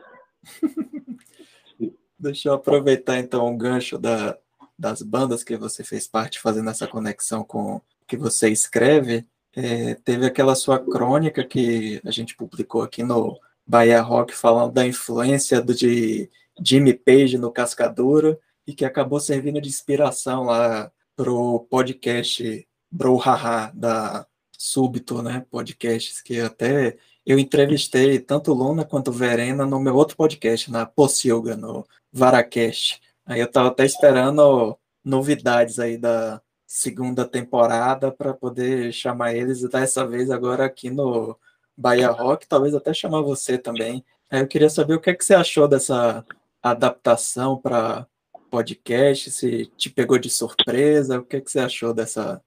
[2.17, 4.37] Deixa eu aproveitar então o gancho da,
[4.77, 9.25] das bandas que você fez parte, fazendo essa conexão com o que você escreve.
[9.59, 14.85] É, teve aquela sua crônica que a gente publicou aqui no Bahia Rock, falando da
[14.85, 16.29] influência do, de
[16.63, 23.71] Jimmy Page no Cascadura, e que acabou servindo de inspiração lá pro podcast Bro Haha
[23.73, 25.43] da Súbito, né?
[25.49, 26.95] Podcasts que até
[27.25, 31.83] eu entrevistei tanto Luna quanto Verena no meu outro podcast, na Pocilga, no
[32.13, 33.01] Varacast.
[33.25, 39.69] Aí eu tava até esperando novidades aí da, segunda temporada para poder chamar eles e
[39.69, 41.37] dessa vez agora aqui no
[41.77, 44.03] Bahia Rock, talvez até chamar você também.
[44.29, 46.25] Eu queria saber o que, é que você achou dessa
[46.61, 48.05] adaptação para
[48.51, 52.41] podcast, se te pegou de surpresa, o que, é que você achou dessa,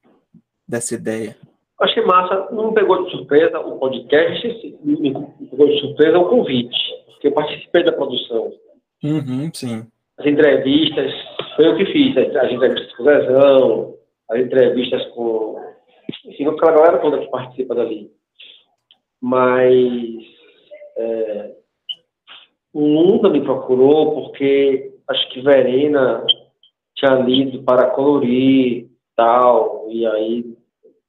[0.69, 1.37] dessa ideia?
[1.81, 5.15] Achei massa, não me pegou de surpresa o podcast, me
[5.51, 8.53] pegou de surpresa o convite, porque eu participei da produção.
[9.03, 9.87] Uhum, sim.
[10.19, 11.11] As entrevistas,
[11.57, 14.00] foi eu que fiz, as entrevistas com o Zezão,
[14.31, 15.61] as entrevistas com,
[16.27, 18.11] enfim, com aquela galera toda que participa dali.
[19.21, 20.25] Mas
[20.97, 21.55] é,
[22.75, 26.25] Lunda me procurou porque acho que Verena
[26.95, 30.45] tinha lido para colorir tal, e aí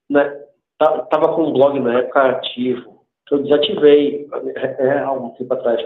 [0.10, 0.42] né,
[0.78, 5.54] tava com um blog na época ativo, que eu desativei é, é, há um tempo
[5.54, 5.82] atrás.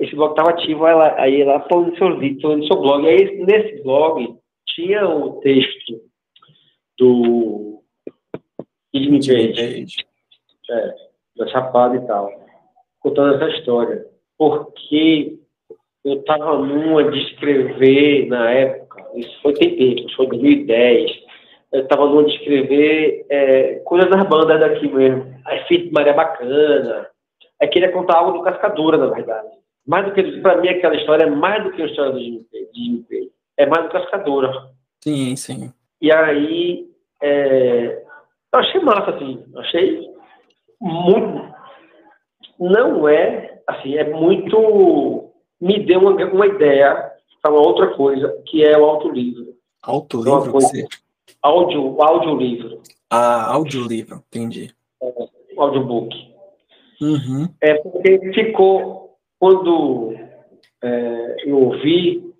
[0.00, 3.06] Esse blog estava ativo, ela, aí ela falou no seu, seu blog.
[3.06, 4.36] Aí nesse blog
[4.66, 6.07] tinha o texto
[6.98, 7.82] do
[8.94, 10.06] Jimmy Page,
[10.70, 10.94] é,
[11.36, 12.30] da Chapada e tal,
[13.00, 14.06] contando essa história.
[14.36, 15.38] Porque
[16.04, 21.10] eu estava numa de escrever na época, isso foi tem tempo, isso foi 2010,
[21.72, 25.34] eu estava numa de escrever é, coisas das bandas daqui mesmo.
[25.44, 27.08] Aí fiz Maria Bacana,
[27.60, 29.48] aí queria contar algo do Cascadura, na verdade.
[29.86, 33.04] Mais do que, para mim, aquela história é mais do que a história do Jimmy
[33.56, 34.52] é mais do Cascadura.
[35.02, 35.72] Sim, sim.
[36.00, 36.86] E aí,
[37.22, 38.02] é,
[38.52, 40.08] eu achei massa, assim, achei
[40.80, 41.54] muito.
[42.58, 45.32] Não é, assim, é muito.
[45.60, 49.54] Me deu uma, uma ideia para uma outra coisa, que é o autolivro.
[49.82, 50.52] Autolivro?
[50.52, 50.88] Coisa,
[51.42, 52.80] áudio, audiolivro.
[53.10, 54.70] Ah, audiolivro, entendi.
[55.02, 55.12] É,
[55.56, 56.14] audiobook.
[57.00, 57.48] Uhum.
[57.60, 60.14] É porque ficou, quando
[60.82, 62.34] é, eu ouvi,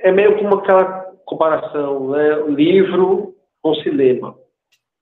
[0.00, 2.42] é meio como aquela comparação, né?
[2.48, 4.34] livro com cinema.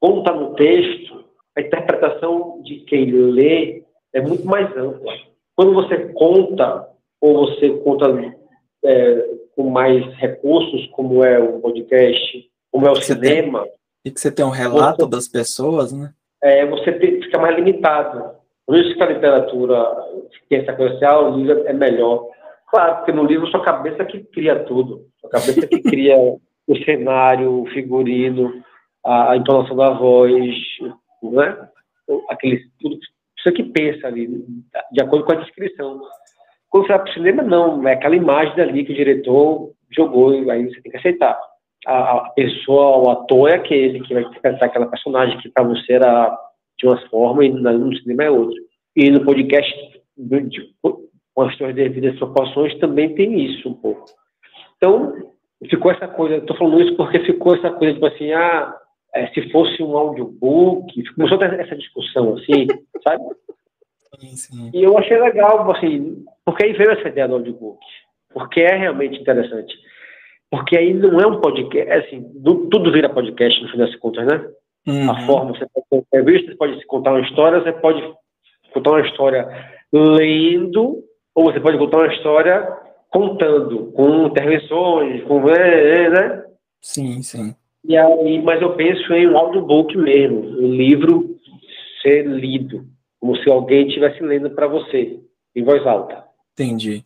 [0.01, 1.25] Como está no texto,
[1.57, 5.13] a interpretação de quem lê é muito mais ampla.
[5.55, 6.89] Quando você conta,
[7.21, 8.07] ou você conta
[8.85, 13.63] é, com mais recursos, como é o podcast, como é o cinema.
[13.63, 13.73] Tem,
[14.07, 16.13] e que você tem um relato você, das pessoas, né?
[16.43, 18.35] É, você tem, fica mais limitado.
[18.67, 19.87] Por isso que a literatura,
[20.49, 22.29] ciência comercial, o livro é melhor.
[22.75, 25.07] Claro, porque no livro sua cabeça que cria tudo.
[25.21, 26.17] Sua cabeça que cria
[26.67, 28.53] o cenário, o figurino,
[29.07, 30.35] a, entonação da voz,
[31.23, 31.69] né?
[32.29, 32.99] Aquele, tudo,
[33.39, 34.27] você que pensa ali,
[34.91, 36.01] de acordo com a descrição.
[36.69, 40.35] Quando você vai para o cinema, não, é aquela imagem dali que o diretor jogou,
[40.35, 41.39] e aí você tem que aceitar.
[41.87, 45.93] A, a pessoa, o ator é aquele que vai interpretar aquela personagem que para você
[45.93, 46.37] era
[46.77, 48.61] de uma forma e no cinema é outra.
[48.97, 49.73] E no podcast,
[51.35, 54.05] com as suas devidas proporções, também tem isso um pouco.
[54.77, 55.13] Então,
[55.69, 58.75] ficou essa coisa, estou falando isso porque ficou essa coisa, tipo assim, ah,
[59.15, 62.67] é, se fosse um audiobook, começou ter essa discussão, assim,
[63.03, 63.25] sabe?
[64.21, 64.71] Sim, sim.
[64.73, 67.85] E eu achei legal, assim, porque aí veio essa ideia do audiobook,
[68.33, 69.75] porque é realmente interessante.
[70.51, 73.97] Porque aí não é um podcast, é assim, do, tudo vira podcast no final das
[73.97, 74.47] contas, né?
[74.87, 75.11] Uhum.
[75.11, 78.15] A forma, você pode ter entrevista, você pode contar uma história, você pode
[78.73, 79.49] contar uma história
[79.93, 81.03] lendo,
[81.35, 82.67] ou você pode contar uma história
[83.11, 86.45] contando, com intervenções, com, né?
[86.81, 87.55] Sim, sim.
[87.85, 91.39] E aí, mas eu penso em um audiobook mesmo, um livro
[92.03, 92.87] ser lido,
[93.21, 95.21] como se alguém estivesse lendo para você,
[95.55, 96.25] em voz alta.
[96.53, 97.05] Entendi.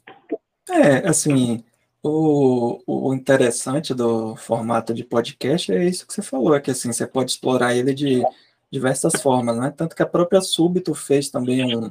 [0.69, 1.65] É, assim,
[2.03, 6.93] o, o interessante do formato de podcast é isso que você falou, é que assim,
[6.93, 8.23] você pode explorar ele de
[8.71, 9.73] diversas formas, né?
[9.77, 11.91] Tanto que a própria Súbito fez também um,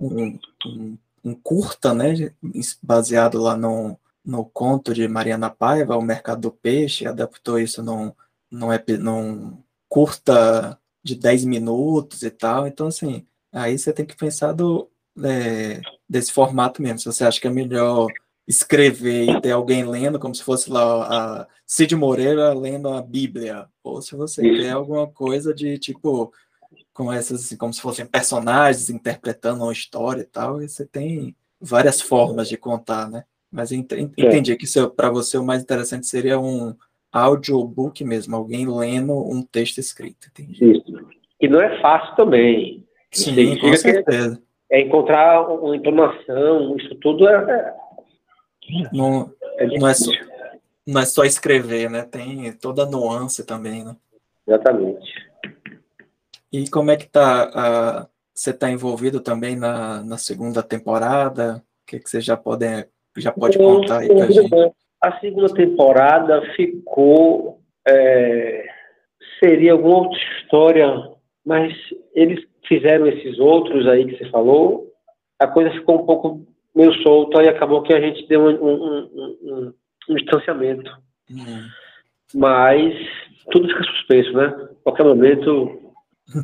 [0.00, 0.98] um, um,
[1.28, 2.32] um curta, né?
[2.82, 8.12] Baseado lá no, no conto de Mariana Paiva, O Mercado do Peixe, adaptou isso num,
[8.50, 8.68] num,
[9.00, 12.66] num curta de 10 minutos e tal.
[12.66, 14.90] Então, assim, aí você tem que pensar do,
[15.24, 16.98] é, desse formato mesmo.
[16.98, 18.08] Se você acha que é melhor
[18.46, 23.68] escrever e ter alguém lendo, como se fosse lá a Cid Moreira lendo a Bíblia,
[23.82, 26.32] ou se você quer alguma coisa de tipo
[26.98, 31.32] com essas, assim, como se fossem personagens interpretando uma história e tal, e você tem
[31.60, 33.22] várias formas de contar, né?
[33.52, 36.74] Mas entendi que para você o mais interessante seria um
[37.12, 40.26] audiobook mesmo, alguém lendo um texto escrito.
[40.26, 40.72] Entendi.
[40.72, 40.84] Isso.
[41.40, 42.84] E não é fácil também.
[43.12, 44.42] Sim, com certeza.
[44.68, 47.34] É, encontrar uma entonação, isso tudo é.
[47.36, 47.74] é
[48.92, 50.10] não, é não, é só,
[50.84, 52.02] não é só escrever, né?
[52.02, 53.94] Tem toda a nuance também, né?
[54.48, 55.27] Exatamente.
[56.52, 57.50] E como é que tá?
[57.54, 61.62] A, você está envolvido também na, na segunda temporada?
[61.82, 62.66] O que, que você já pode,
[63.16, 64.72] já pode contar aí pra gente?
[65.02, 67.60] A segunda temporada ficou.
[67.86, 68.66] É,
[69.42, 71.12] seria alguma outra história,
[71.44, 71.72] mas
[72.14, 74.92] eles fizeram esses outros aí que você falou,
[75.38, 79.10] a coisa ficou um pouco meio solta e acabou que a gente deu um, um,
[79.42, 79.74] um,
[80.10, 80.90] um distanciamento.
[81.30, 81.64] Uhum.
[82.34, 82.94] Mas
[83.50, 84.68] tudo fica suspenso, né?
[84.82, 85.87] qualquer momento.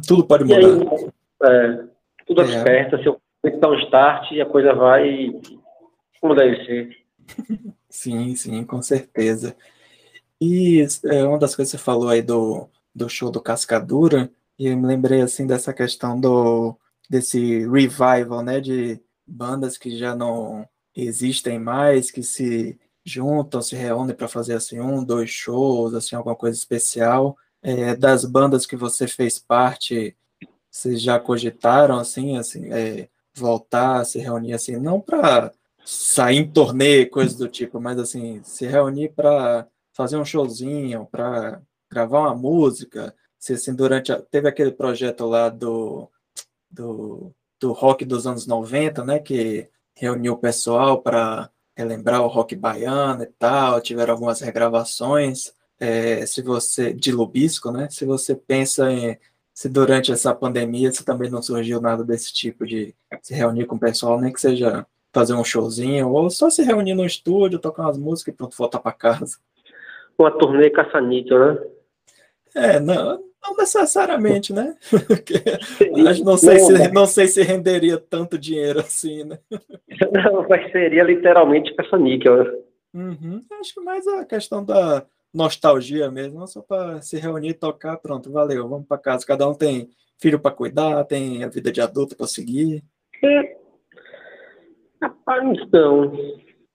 [0.06, 0.58] Tudo pode mudar.
[0.58, 1.10] Aí,
[1.42, 1.84] é,
[2.26, 2.60] tudo é.
[2.60, 3.20] aperta, se eu
[3.60, 5.30] dar um start e a coisa vai
[6.20, 6.96] como deve ser.
[7.90, 9.54] Sim, sim, com certeza.
[10.40, 14.28] E é, uma das coisas que você falou aí do, do show do Cascadura,
[14.58, 16.76] e eu me lembrei assim dessa questão do
[17.08, 20.66] desse revival, né, de bandas que já não
[20.96, 26.34] existem mais que se juntam, se reúnem para fazer assim um, dois shows, assim alguma
[26.34, 27.36] coisa especial.
[27.66, 30.14] É, das bandas que você fez parte,
[30.70, 35.50] vocês já cogitaram assim, assim, é, voltar, se reunir assim, não para
[35.82, 41.62] sair em torneio, coisas do tipo, mas assim, se reunir para fazer um showzinho, para
[41.90, 46.10] gravar uma música, se assim, durante a, teve aquele projeto lá do,
[46.70, 52.54] do, do rock dos anos 90, né, que reuniu o pessoal para relembrar o rock
[52.54, 58.90] baiano e tal, tiveram algumas regravações, é, se você, de Lubisco, né, se você pensa
[58.90, 59.18] em,
[59.52, 63.76] se durante essa pandemia se também não surgiu nada desse tipo de se reunir com
[63.76, 67.84] o pessoal, nem que seja fazer um showzinho, ou só se reunir no estúdio, tocar
[67.84, 69.36] umas músicas e pronto, voltar para casa.
[70.18, 71.62] Uma turnê caça-níquel, né?
[72.56, 74.76] É, não, não necessariamente, né?
[76.24, 79.38] não, sei se, não sei se renderia tanto dinheiro assim, né?
[80.12, 82.44] Não, mas seria literalmente caça-níquel.
[82.44, 82.52] Né?
[82.94, 83.40] Uhum.
[83.60, 85.04] Acho que mais a questão da
[85.34, 89.26] nostalgia mesmo, só para se reunir, tocar, pronto, valeu, vamos para casa.
[89.26, 92.82] Cada um tem filho para cuidar, tem a vida de adulto para seguir.
[93.22, 93.56] É.
[95.02, 96.12] Rapaz, não,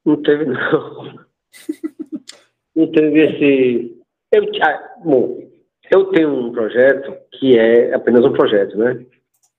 [0.05, 1.19] não teve não.
[2.75, 3.99] não teve esse.
[4.31, 5.49] Eu, ah, bom,
[5.89, 9.05] eu tenho um projeto que é apenas um projeto, né?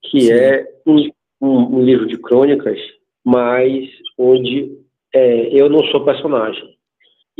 [0.02, 0.32] Que Sim.
[0.32, 2.78] é um, um, um, livro de crônicas,
[3.24, 4.78] mas onde
[5.12, 6.78] é, eu não sou personagem.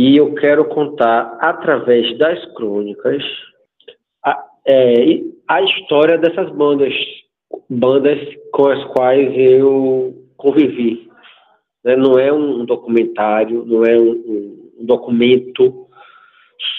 [0.03, 3.23] E eu quero contar, através das crônicas,
[4.25, 6.95] a, é, a história dessas bandas,
[7.69, 8.19] bandas
[8.51, 11.07] com as quais eu convivi.
[11.85, 11.97] Né?
[11.97, 15.87] Não é um documentário, não é um, um documento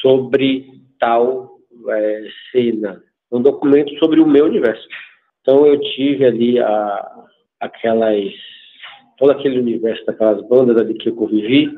[0.02, 0.66] sobre
[1.00, 1.60] tal
[1.90, 4.88] é, cena, um documento sobre o meu universo.
[5.42, 7.26] Então eu tive ali a,
[7.60, 8.34] aquelas,
[9.16, 11.72] todo aquele universo daquelas bandas ali que eu convivi,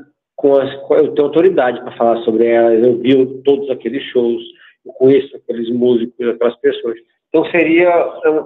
[0.44, 4.44] com as, eu tenho autoridade para falar sobre elas, eu vi todos aqueles shows,
[4.86, 6.98] eu conheço aqueles músicos, aquelas pessoas.
[7.30, 7.90] Então seria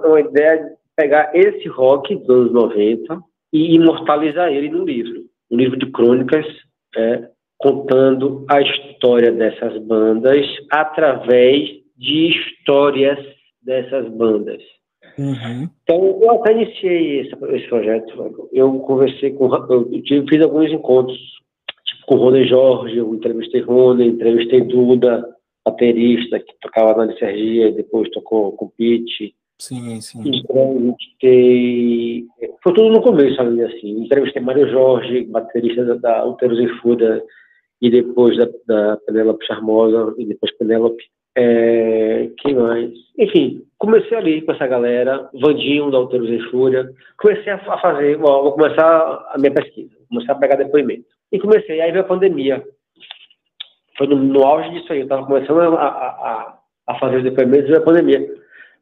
[0.04, 3.18] uma ideia de pegar esse rock dos anos 90
[3.52, 6.46] e imortalizar ele no livro, um livro de crônicas
[6.96, 13.18] é, contando a história dessas bandas através de histórias
[13.60, 14.62] dessas bandas.
[15.18, 15.68] Uhum.
[15.82, 18.48] Então, eu até iniciei esse, esse, projeto.
[18.52, 19.52] Eu conversei com.
[19.68, 21.18] Eu tive, fiz alguns encontros,
[22.08, 25.28] com o Rony Jorge, eu entrevistei Rony, entrevistei Duda,
[25.62, 29.34] baterista, que tocava na Sergia, depois tocou com Pete.
[29.58, 30.20] Sim, sim.
[30.26, 32.24] Entrevistei.
[32.62, 34.04] Foi tudo no começo, assim.
[34.04, 37.22] Entrevistei Mário Jorge, baterista da, da Uteros e Fuda,
[37.82, 41.04] e depois da, da Penélope Charmosa, e depois Penélope.
[41.36, 42.90] É, quem mais?
[43.18, 46.90] Enfim, comecei ali com essa galera, Vandinho da Alteros e Fúria.
[47.18, 51.17] Comecei a fazer, bom, vou começar a minha pesquisa, comecei a pegar depoimento.
[51.30, 52.64] E comecei, aí veio a pandemia.
[53.96, 57.64] Foi no, no auge disso aí, eu estava começando a, a, a, fazer os depoimentos
[57.64, 58.34] e veio a pandemia.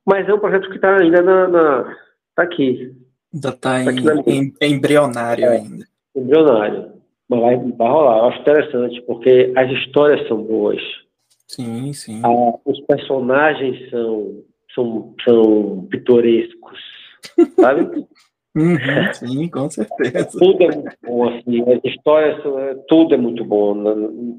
[0.04, 1.96] Mas é um projeto que está ainda na, na,
[2.34, 2.94] tá aqui.
[3.34, 3.92] Ainda está tá
[4.26, 5.84] em, em, embrionário é, ainda.
[6.14, 6.92] Embrionário.
[7.28, 8.18] Mas vai, vai rolar.
[8.18, 10.80] Eu acho interessante, porque as histórias são boas.
[11.48, 12.22] Sim, sim.
[12.24, 14.44] Ah, os personagens são,
[14.74, 16.78] são, são pitorescos,
[17.56, 18.06] sabe?
[18.56, 20.38] Uhum, sim, com certeza.
[20.38, 22.42] Tudo é muito bom, assim, as histórias,
[22.88, 23.94] tudo é muito bom na,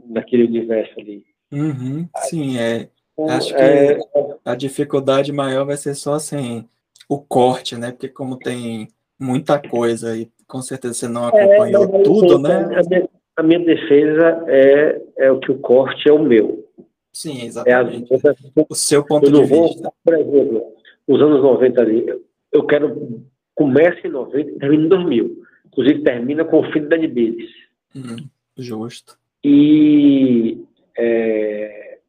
[0.10, 1.24] naquele universo ali.
[1.52, 2.90] Uhum, sim, é.
[3.14, 4.00] Então, acho que é,
[4.44, 6.66] a dificuldade maior vai ser só assim,
[7.08, 7.92] o corte, né?
[7.92, 8.88] Porque como tem
[9.20, 12.56] muita coisa e com certeza você não é, acompanhou é, tudo, né?
[12.56, 16.66] A minha, a minha, defesa é, é o que o corte é o meu.
[17.14, 18.12] Sim, exatamente.
[18.14, 19.92] É a, o seu ponto de vou, vista.
[20.04, 20.74] Por exemplo,
[21.08, 23.24] os anos 90 ali, eu quero
[23.58, 25.44] começa em 90 e termina em 2000.
[25.68, 27.50] Inclusive termina com o fim da Nibides.
[27.96, 28.28] Hum,
[28.58, 29.18] justo.
[29.44, 30.58] E
[30.98, 32.00] é,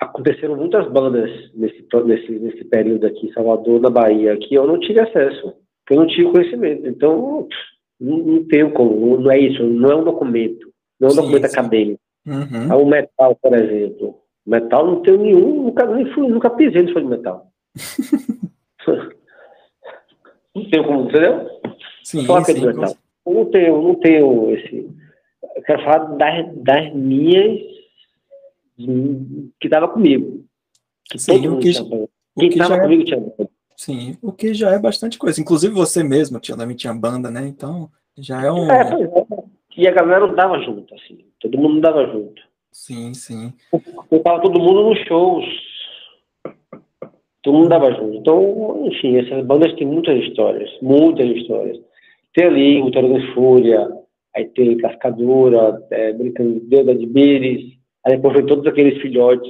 [0.00, 4.78] aconteceram muitas bandas nesse, nesse, nesse período aqui em Salvador, na Bahia, que eu não
[4.78, 5.54] tive acesso
[5.86, 6.86] que eu não tinha conhecimento.
[6.86, 7.48] Então,
[8.00, 11.20] não, não tenho como, não é isso, não é um documento, não é um sim,
[11.20, 11.58] documento sim.
[11.58, 12.00] acadêmico.
[12.26, 12.72] Uhum.
[12.72, 14.18] É o metal, por exemplo.
[14.44, 17.46] Metal não tenho nenhum, nunca, nem fui, nunca pisei no de metal.
[20.56, 21.60] não tenho como, entendeu?
[22.02, 22.96] Sim, Só sim, metal.
[23.26, 24.88] Não tenho, não tenho esse.
[25.56, 27.60] Eu quero falar das, das minhas
[28.76, 30.44] que estava comigo.
[31.04, 32.80] Que sim, todo mundo que, tinha, Quem estava é...
[32.80, 33.32] comigo tinha
[33.76, 35.40] Sim, o que já é bastante coisa.
[35.40, 37.46] Inclusive você mesmo tinha, também tinha banda, né?
[37.46, 38.70] Então já é um.
[38.70, 39.44] É, é.
[39.76, 41.18] E a galera não dava junto, assim.
[41.38, 42.40] Todo mundo dava junto.
[42.72, 43.52] Sim, sim.
[44.10, 45.44] Eu tava todo mundo nos shows.
[47.46, 48.16] Todo mundo dava junto.
[48.16, 50.68] Então, enfim, essas bandas têm muitas histórias.
[50.82, 51.78] Muitas histórias.
[52.34, 53.88] Tem ali o Toro da Fúria,
[54.34, 57.62] aí tem Cascadura, é, brincando de Deus de Bires,
[58.04, 59.48] aí depois vem todos aqueles filhotes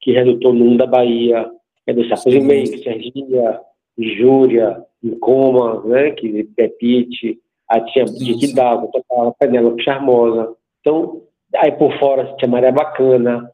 [0.00, 1.46] que redutou no da Bahia,
[1.86, 3.60] é do Sapos Meio, Serginha,
[3.98, 4.82] Júria,
[5.20, 7.38] Coma, né, que é Pete,
[7.68, 10.56] aí tinha Dick Dava, tocava Penélope Charmosa.
[10.80, 11.20] Então,
[11.56, 13.50] aí por fora tinha Maria Bacana,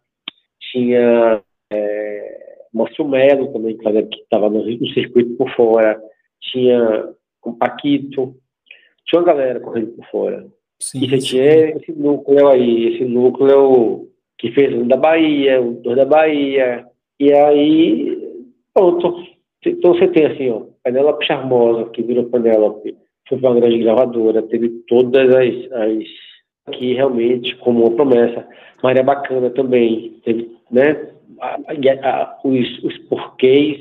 [0.71, 2.00] tinha é,
[2.73, 6.01] Márcio Melo também, que estava no, no, circuito por fora,
[6.41, 7.09] tinha
[7.45, 8.35] o Paquito,
[9.07, 10.47] tinha uma galera correndo por fora.
[10.79, 14.09] Sim, e você tinha esse núcleo aí, esse núcleo
[14.39, 16.87] que fez um da Bahia, um dois da Bahia,
[17.19, 18.19] e aí,
[18.73, 19.23] pronto.
[19.67, 22.97] Então você tem assim, ó, Penélope Charmosa, que virou Penélope,
[23.29, 26.05] foi uma grande gravadora, teve todas as, as
[26.67, 28.47] aqui realmente como uma promessa.
[28.83, 31.11] Maria Bacana também, teve, né,
[31.41, 33.81] a, os, os porquês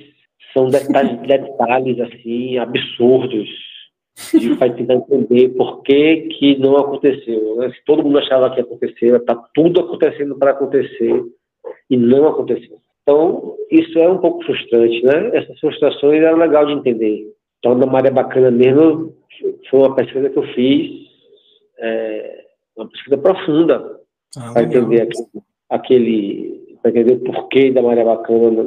[0.54, 3.50] são detalhes, detalhes assim, absurdos,
[4.34, 7.56] e vai tentar entender por que, que não aconteceu.
[7.58, 7.72] Né?
[7.72, 11.24] Se todo mundo achava que ia acontecer, está tudo acontecendo para acontecer
[11.90, 12.78] e não aconteceu.
[13.04, 15.32] Então, isso é um pouco frustrante, né?
[15.34, 17.34] Essas frustrações eram legal de entender.
[17.58, 19.16] Então, da Maria Bacana mesmo,
[19.70, 21.08] foi uma pesquisa que eu fiz,
[21.80, 22.46] é,
[22.78, 24.00] uma pesquisa profunda,
[24.38, 25.28] ah, para entender aquele,
[25.70, 28.66] aquele para entender o porquê da Maria Bacana,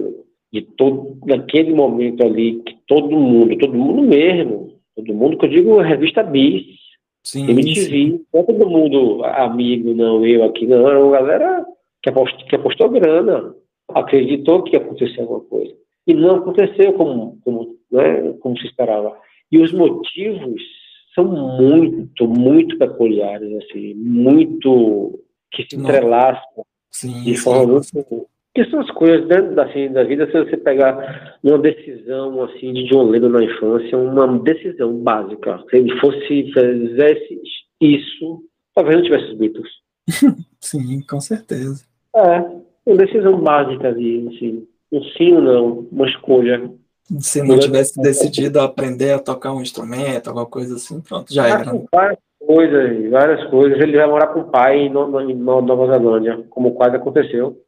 [0.52, 5.50] de todo, naquele momento ali, que todo mundo, todo mundo mesmo, Todo mundo que eu
[5.50, 6.64] digo revista Bis,
[7.24, 8.24] sim, MTV, sim.
[8.32, 11.64] não é todo mundo amigo, não, eu aqui, não, era uma galera
[12.02, 13.54] que apostou, que apostou grana,
[13.88, 15.74] acreditou que ia acontecer alguma coisa.
[16.06, 19.16] E não aconteceu como, como, né, como se esperava.
[19.50, 20.60] E os motivos
[21.14, 25.20] são muito, muito peculiares, assim, muito
[25.52, 30.04] que se entrelaçam sim, de forma muito que são as coisas dentro da, assim, da
[30.04, 35.64] vida, se você pegar uma decisão assim de John Lennon na infância, uma decisão básica.
[35.70, 37.40] Se ele fosse, fizesse
[37.80, 39.68] isso, talvez não tivesse os Beatles.
[40.60, 41.84] Sim, com certeza.
[42.14, 42.40] É,
[42.84, 44.66] uma decisão básica ali, assim.
[44.92, 46.70] Um sim ou não, uma escolha.
[47.18, 51.72] Se não tivesse decidido aprender a tocar um instrumento, alguma coisa assim, pronto, já era.
[51.90, 53.78] Várias coisas, várias coisas.
[53.80, 57.60] Ele vai morar com o pai em Nova Zelândia, como quase aconteceu.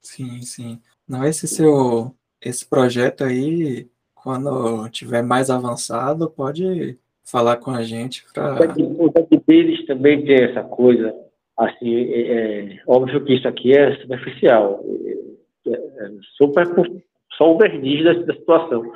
[0.00, 0.80] Sim, sim.
[1.08, 8.24] Não, esse seu, esse projeto aí, quando tiver mais avançado, pode falar com a gente
[8.32, 8.54] para.
[8.74, 11.14] O deles também tem essa coisa,
[11.56, 14.84] assim, é, é, óbvio que isso aqui é superficial,
[15.66, 16.66] é, é super
[17.36, 18.92] só o verniz da, da situação,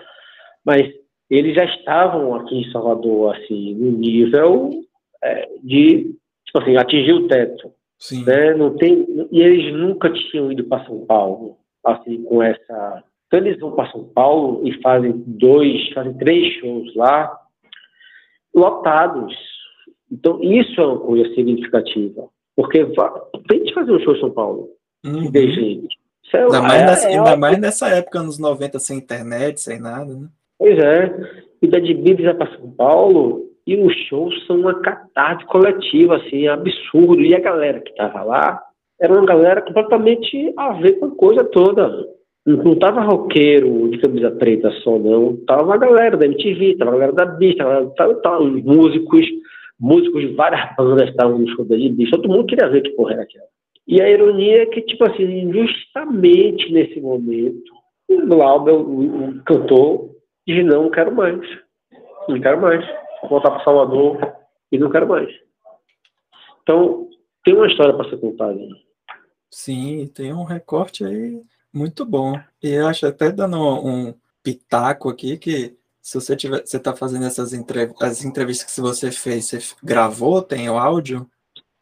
[0.64, 0.92] mas
[1.30, 4.85] eles já estavam aqui em Salvador, assim, no nível
[5.26, 6.14] é, de,
[6.44, 7.72] tipo assim, atingir o teto.
[7.98, 8.24] Sim.
[8.24, 8.54] Né?
[8.54, 13.04] Não tem, e eles nunca tinham ido para São Paulo, assim, com essa.
[13.26, 17.36] Então eles vão para São Paulo e fazem dois, fazem três shows lá,
[18.54, 19.34] lotados.
[20.10, 22.28] Então isso é uma coisa significativa.
[22.54, 22.86] Porque
[23.48, 24.70] tente fazer um show em São Paulo.
[25.04, 25.30] Uhum.
[25.30, 25.96] De gente.
[26.32, 29.78] É, ainda, mais, é, nessa, é, ainda mais nessa época, nos 90, sem internet, sem
[29.78, 30.28] nada, né?
[30.58, 31.14] Pois é.
[31.62, 36.46] E da de Bíblia para São Paulo, e os shows são uma catarse coletiva, assim,
[36.46, 37.20] absurdo.
[37.20, 38.62] E a galera que estava lá
[39.00, 42.06] era uma galera completamente a ver com a coisa toda.
[42.46, 45.36] Não tava roqueiro de camisa preta só, não.
[45.46, 49.26] Tava a galera da MTV, tava a galera da Bicha, tava, tava, tava os músicos,
[49.80, 52.12] músicos de várias bandas estavam no show da Bicha.
[52.12, 53.46] Todo mundo queria ver que porra era aquela.
[53.88, 57.72] E a ironia é que, tipo assim, justamente nesse momento,
[58.08, 60.10] o Glauber, o, o cantor,
[60.46, 61.40] diz: não quero mais.
[62.28, 62.84] Não quero mais
[63.28, 64.18] voltar para Salvador
[64.70, 65.32] e não quero mais.
[66.62, 67.08] Então,
[67.44, 68.58] tem uma história para ser contada.
[69.50, 71.40] Sim, tem um recorte aí
[71.72, 72.34] muito bom.
[72.62, 74.14] E acho até dando um,
[74.46, 79.10] pitaco aqui que se você tiver, você está fazendo essas entrevistas, as entrevistas que você
[79.10, 81.26] fez, você gravou, tem o áudio?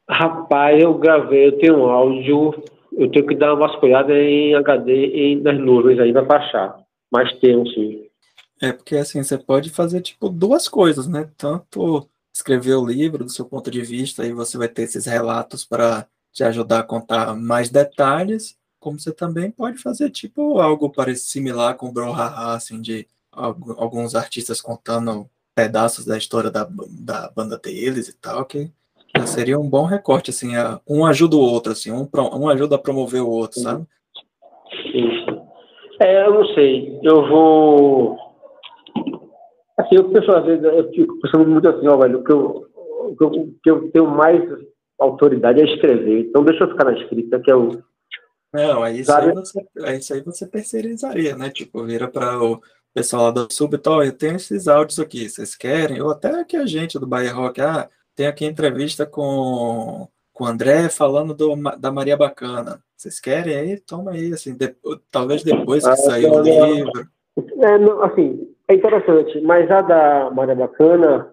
[0.08, 2.54] Rapaz, eu gravei, eu tenho um áudio,
[2.96, 6.78] eu tenho que dar uma vasculhada em HD em, nas nuvens aí para baixar.
[7.12, 8.03] Mas tem sim.
[8.60, 11.28] É, porque assim, você pode fazer tipo duas coisas, né?
[11.36, 15.64] Tanto escrever o livro do seu ponto de vista, aí você vai ter esses relatos
[15.64, 21.28] para te ajudar a contar mais detalhes, como você também pode fazer tipo algo parecido
[21.28, 27.56] similar com o Brouhaha, assim, de alguns artistas contando pedaços da história da, da banda
[27.56, 28.70] deles e tal, que
[29.26, 30.52] seria um bom recorte, assim,
[30.88, 33.86] um ajuda o outro, assim, um, um ajuda a promover o outro, sabe?
[34.92, 35.42] Isso.
[36.00, 36.98] É, eu não sei.
[37.02, 38.23] Eu vou
[39.76, 42.66] Assim, eu penso, às vezes, eu fico pensando muito assim, ó, velho, o que eu,
[42.76, 44.42] o que eu, que eu tenho mais
[44.98, 46.20] autoridade é escrever.
[46.20, 47.82] Então deixa eu ficar na escrita, que é o.
[48.52, 49.66] Não, aí isso, aí você,
[49.98, 51.50] isso aí você terceirizaria, né?
[51.50, 52.60] Tipo, vira para o
[52.94, 56.00] pessoal lá do Subtó, eu tenho esses áudios aqui, vocês querem?
[56.00, 60.46] Ou até que a gente do Bahia Rock, ah, tem aqui entrevista com, com o
[60.46, 62.80] André falando do, da Maria Bacana.
[62.96, 63.80] Vocês querem aí?
[63.80, 64.72] Toma aí, assim, de,
[65.10, 67.08] talvez depois que ah, sair o livro.
[67.60, 71.28] É, não, assim, é interessante, mas a da Maria Bacana,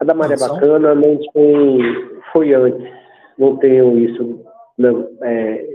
[0.00, 1.78] a da Maria não, Bacana não tem,
[2.32, 2.92] foi antes,
[3.38, 4.44] não tenho isso
[4.78, 5.66] não, é,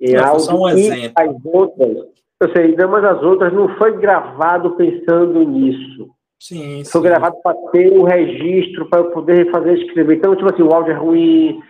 [0.00, 0.56] em não, áudio.
[0.56, 1.12] Um exemplo.
[1.16, 1.96] as outras,
[2.40, 6.08] eu sei, mas as outras não foi gravado pensando nisso.
[6.38, 10.16] Sim, Foi gravado para ter o um registro, para eu poder fazer escrever.
[10.16, 11.60] Então, tipo assim, o áudio é ruim,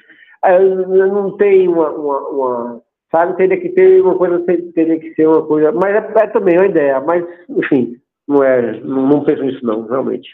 [1.12, 4.38] não tem uma, uma, uma sabe, teria que ter uma coisa,
[4.72, 7.99] teria que ser uma coisa, mas é, é também uma ideia, mas, enfim,
[8.30, 10.28] não é, não, não penso nisso não, realmente.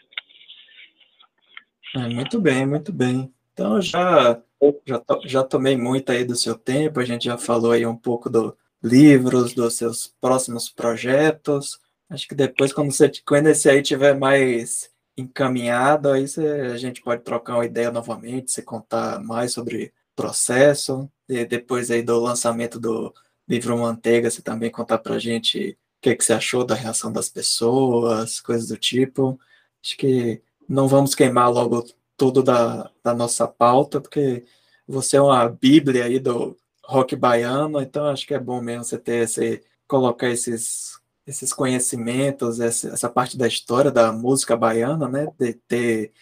[1.95, 3.33] É, muito bem, muito bem.
[3.53, 4.39] Então, já,
[4.85, 8.29] já, já tomei muito aí do seu tempo, a gente já falou aí um pouco
[8.29, 11.81] dos livros, dos seus próximos projetos,
[12.11, 17.01] acho que depois, quando, você, quando esse aí tiver mais encaminhado, aí você, a gente
[17.01, 22.79] pode trocar uma ideia novamente, você contar mais sobre processo, e depois aí do lançamento
[22.79, 23.13] do
[23.49, 27.29] livro Manteiga, você também contar pra gente o que, que você achou da reação das
[27.29, 29.39] pessoas, coisas do tipo.
[29.83, 31.85] Acho que não vamos queimar logo
[32.17, 34.45] tudo da, da nossa pauta, porque
[34.87, 38.99] você é uma bíblia aí do rock baiano, então acho que é bom mesmo você
[38.99, 45.27] ter esse, colocar esses, esses conhecimentos, essa, essa parte da história da música baiana, né,
[45.39, 46.13] de ter,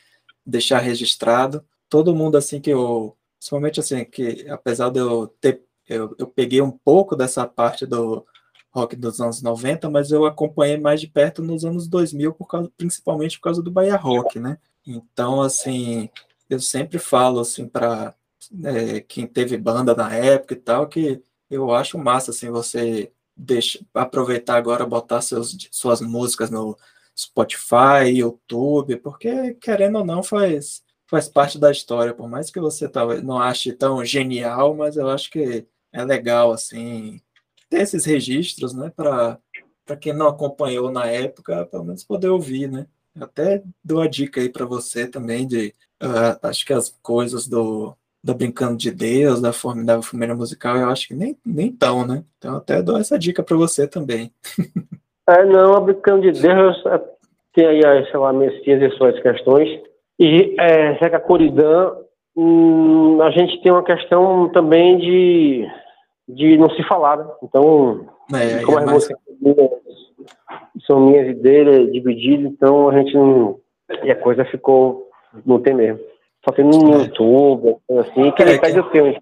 [0.45, 1.65] deixar registrado.
[1.89, 5.63] Todo mundo assim que eu Principalmente assim, que apesar de eu ter.
[5.87, 8.25] Eu, eu peguei um pouco dessa parte do
[8.75, 12.71] rock dos anos 90, mas eu acompanhei mais de perto nos anos 2000, por causa,
[12.77, 14.59] principalmente por causa do Bahia Rock, né?
[14.87, 16.11] Então, assim,
[16.51, 18.15] eu sempre falo, assim, para
[18.65, 23.79] é, quem teve banda na época e tal, que eu acho massa, assim, você deixa,
[23.95, 26.77] aproveitar agora, botar seus, suas músicas no
[27.17, 32.89] Spotify, YouTube, porque, querendo ou não, faz faz parte da história, por mais que você
[32.89, 37.21] talvez não ache tão genial, mas eu acho que é legal assim
[37.75, 42.87] ter esses registros, né, para quem não acompanhou na época, pelo menos poder ouvir, né?
[43.21, 45.73] Até dou a dica aí para você também de
[46.03, 50.89] uh, acho que as coisas do da Brincando de Deus, da Formidável Família Musical, eu
[50.89, 52.25] acho que nem, nem tão, né?
[52.39, 54.33] Então até dou essa dica para você também.
[55.29, 57.01] é, não, a Brincando de Deus é,
[57.53, 59.69] tem aí, sei lá, minhas e suas questões,
[60.19, 61.93] e é, Zeca Coridã,
[62.35, 65.69] hum, a gente tem uma questão também de,
[66.29, 67.27] de não se falar, né?
[67.43, 69.09] Então, é, como é mais...
[70.87, 73.59] são minhas ideias divididas, então a gente não.
[74.03, 75.09] E a coisa ficou.
[75.45, 76.01] Não tem mesmo.
[76.45, 76.99] Só tem no é.
[77.05, 79.21] YouTube, assim, quem é, pede eu tenho.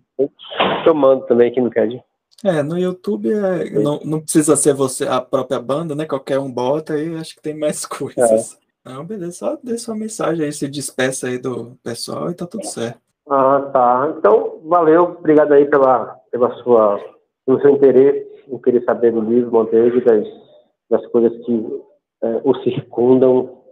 [0.85, 2.03] Eu mando também, quem não pede.
[2.45, 6.05] É, no YouTube é, não, não precisa ser você a própria banda, né?
[6.05, 8.59] Qualquer um bota aí, acho que tem mais coisas.
[8.85, 12.67] Não, beleza, só dê sua mensagem aí, se despeça aí do pessoal e tá tudo
[12.67, 12.99] certo.
[13.31, 14.15] Ah, tá.
[14.19, 16.99] Então, valeu, obrigado aí pela, pela sua,
[17.47, 20.27] pelo seu interesse em querer saber do livro Monteiro e das,
[20.91, 21.83] das coisas que
[22.23, 23.63] é, o circundam.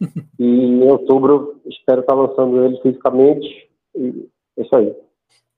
[0.38, 3.68] e em outubro espero estar lançando ele fisicamente.
[3.96, 4.94] E é isso aí.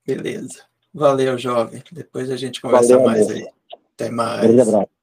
[0.06, 0.62] Beleza.
[0.94, 1.82] Valeu, jovem.
[1.92, 3.46] Depois a gente conversa valeu, mais aí.
[3.94, 4.50] Até mais.
[4.50, 5.01] Um abraço.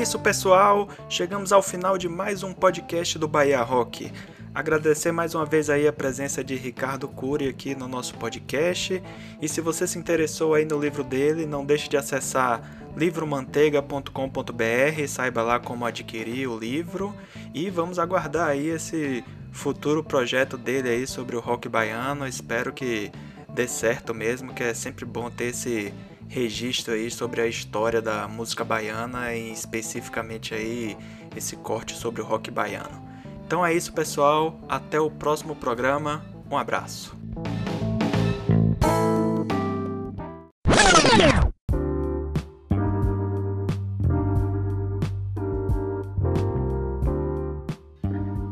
[0.00, 0.88] Isso, pessoal.
[1.08, 4.12] Chegamos ao final de mais um podcast do Bahia Rock.
[4.54, 9.02] Agradecer mais uma vez aí a presença de Ricardo Cury aqui no nosso podcast.
[9.42, 12.62] E se você se interessou aí no livro dele, não deixe de acessar
[12.96, 17.12] livromanteiga.com.br, saiba lá como adquirir o livro
[17.52, 22.24] e vamos aguardar aí esse futuro projeto dele aí sobre o rock baiano.
[22.24, 23.10] Espero que
[23.52, 25.92] dê certo mesmo, que é sempre bom ter esse
[26.28, 30.96] registro aí sobre a história da música baiana e especificamente aí
[31.36, 33.06] esse corte sobre o rock baiano.
[33.46, 34.60] Então é isso, pessoal.
[34.68, 36.24] Até o próximo programa.
[36.50, 37.16] Um abraço.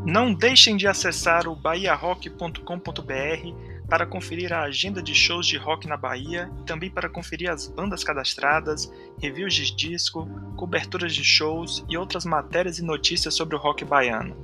[0.05, 5.95] Não deixem de acessar o bahiarock.com.br para conferir a agenda de shows de rock na
[5.95, 11.95] Bahia e também para conferir as bandas cadastradas, reviews de disco, coberturas de shows e
[11.97, 14.35] outras matérias e notícias sobre o rock baiano.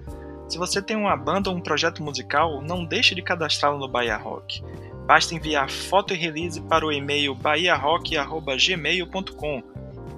[0.47, 4.17] Se você tem uma banda ou um projeto musical, não deixe de cadastrá-lo no Bahia
[4.17, 4.63] Rock.
[5.05, 9.63] Basta enviar foto e release para o e-mail bahiarock.gmail.com.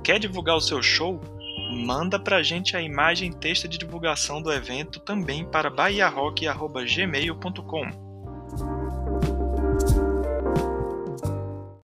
[0.03, 1.19] Quer divulgar o seu show?
[1.71, 8.04] Manda pra gente a imagem e texto de divulgação do evento também para bahiarock.gmail.com.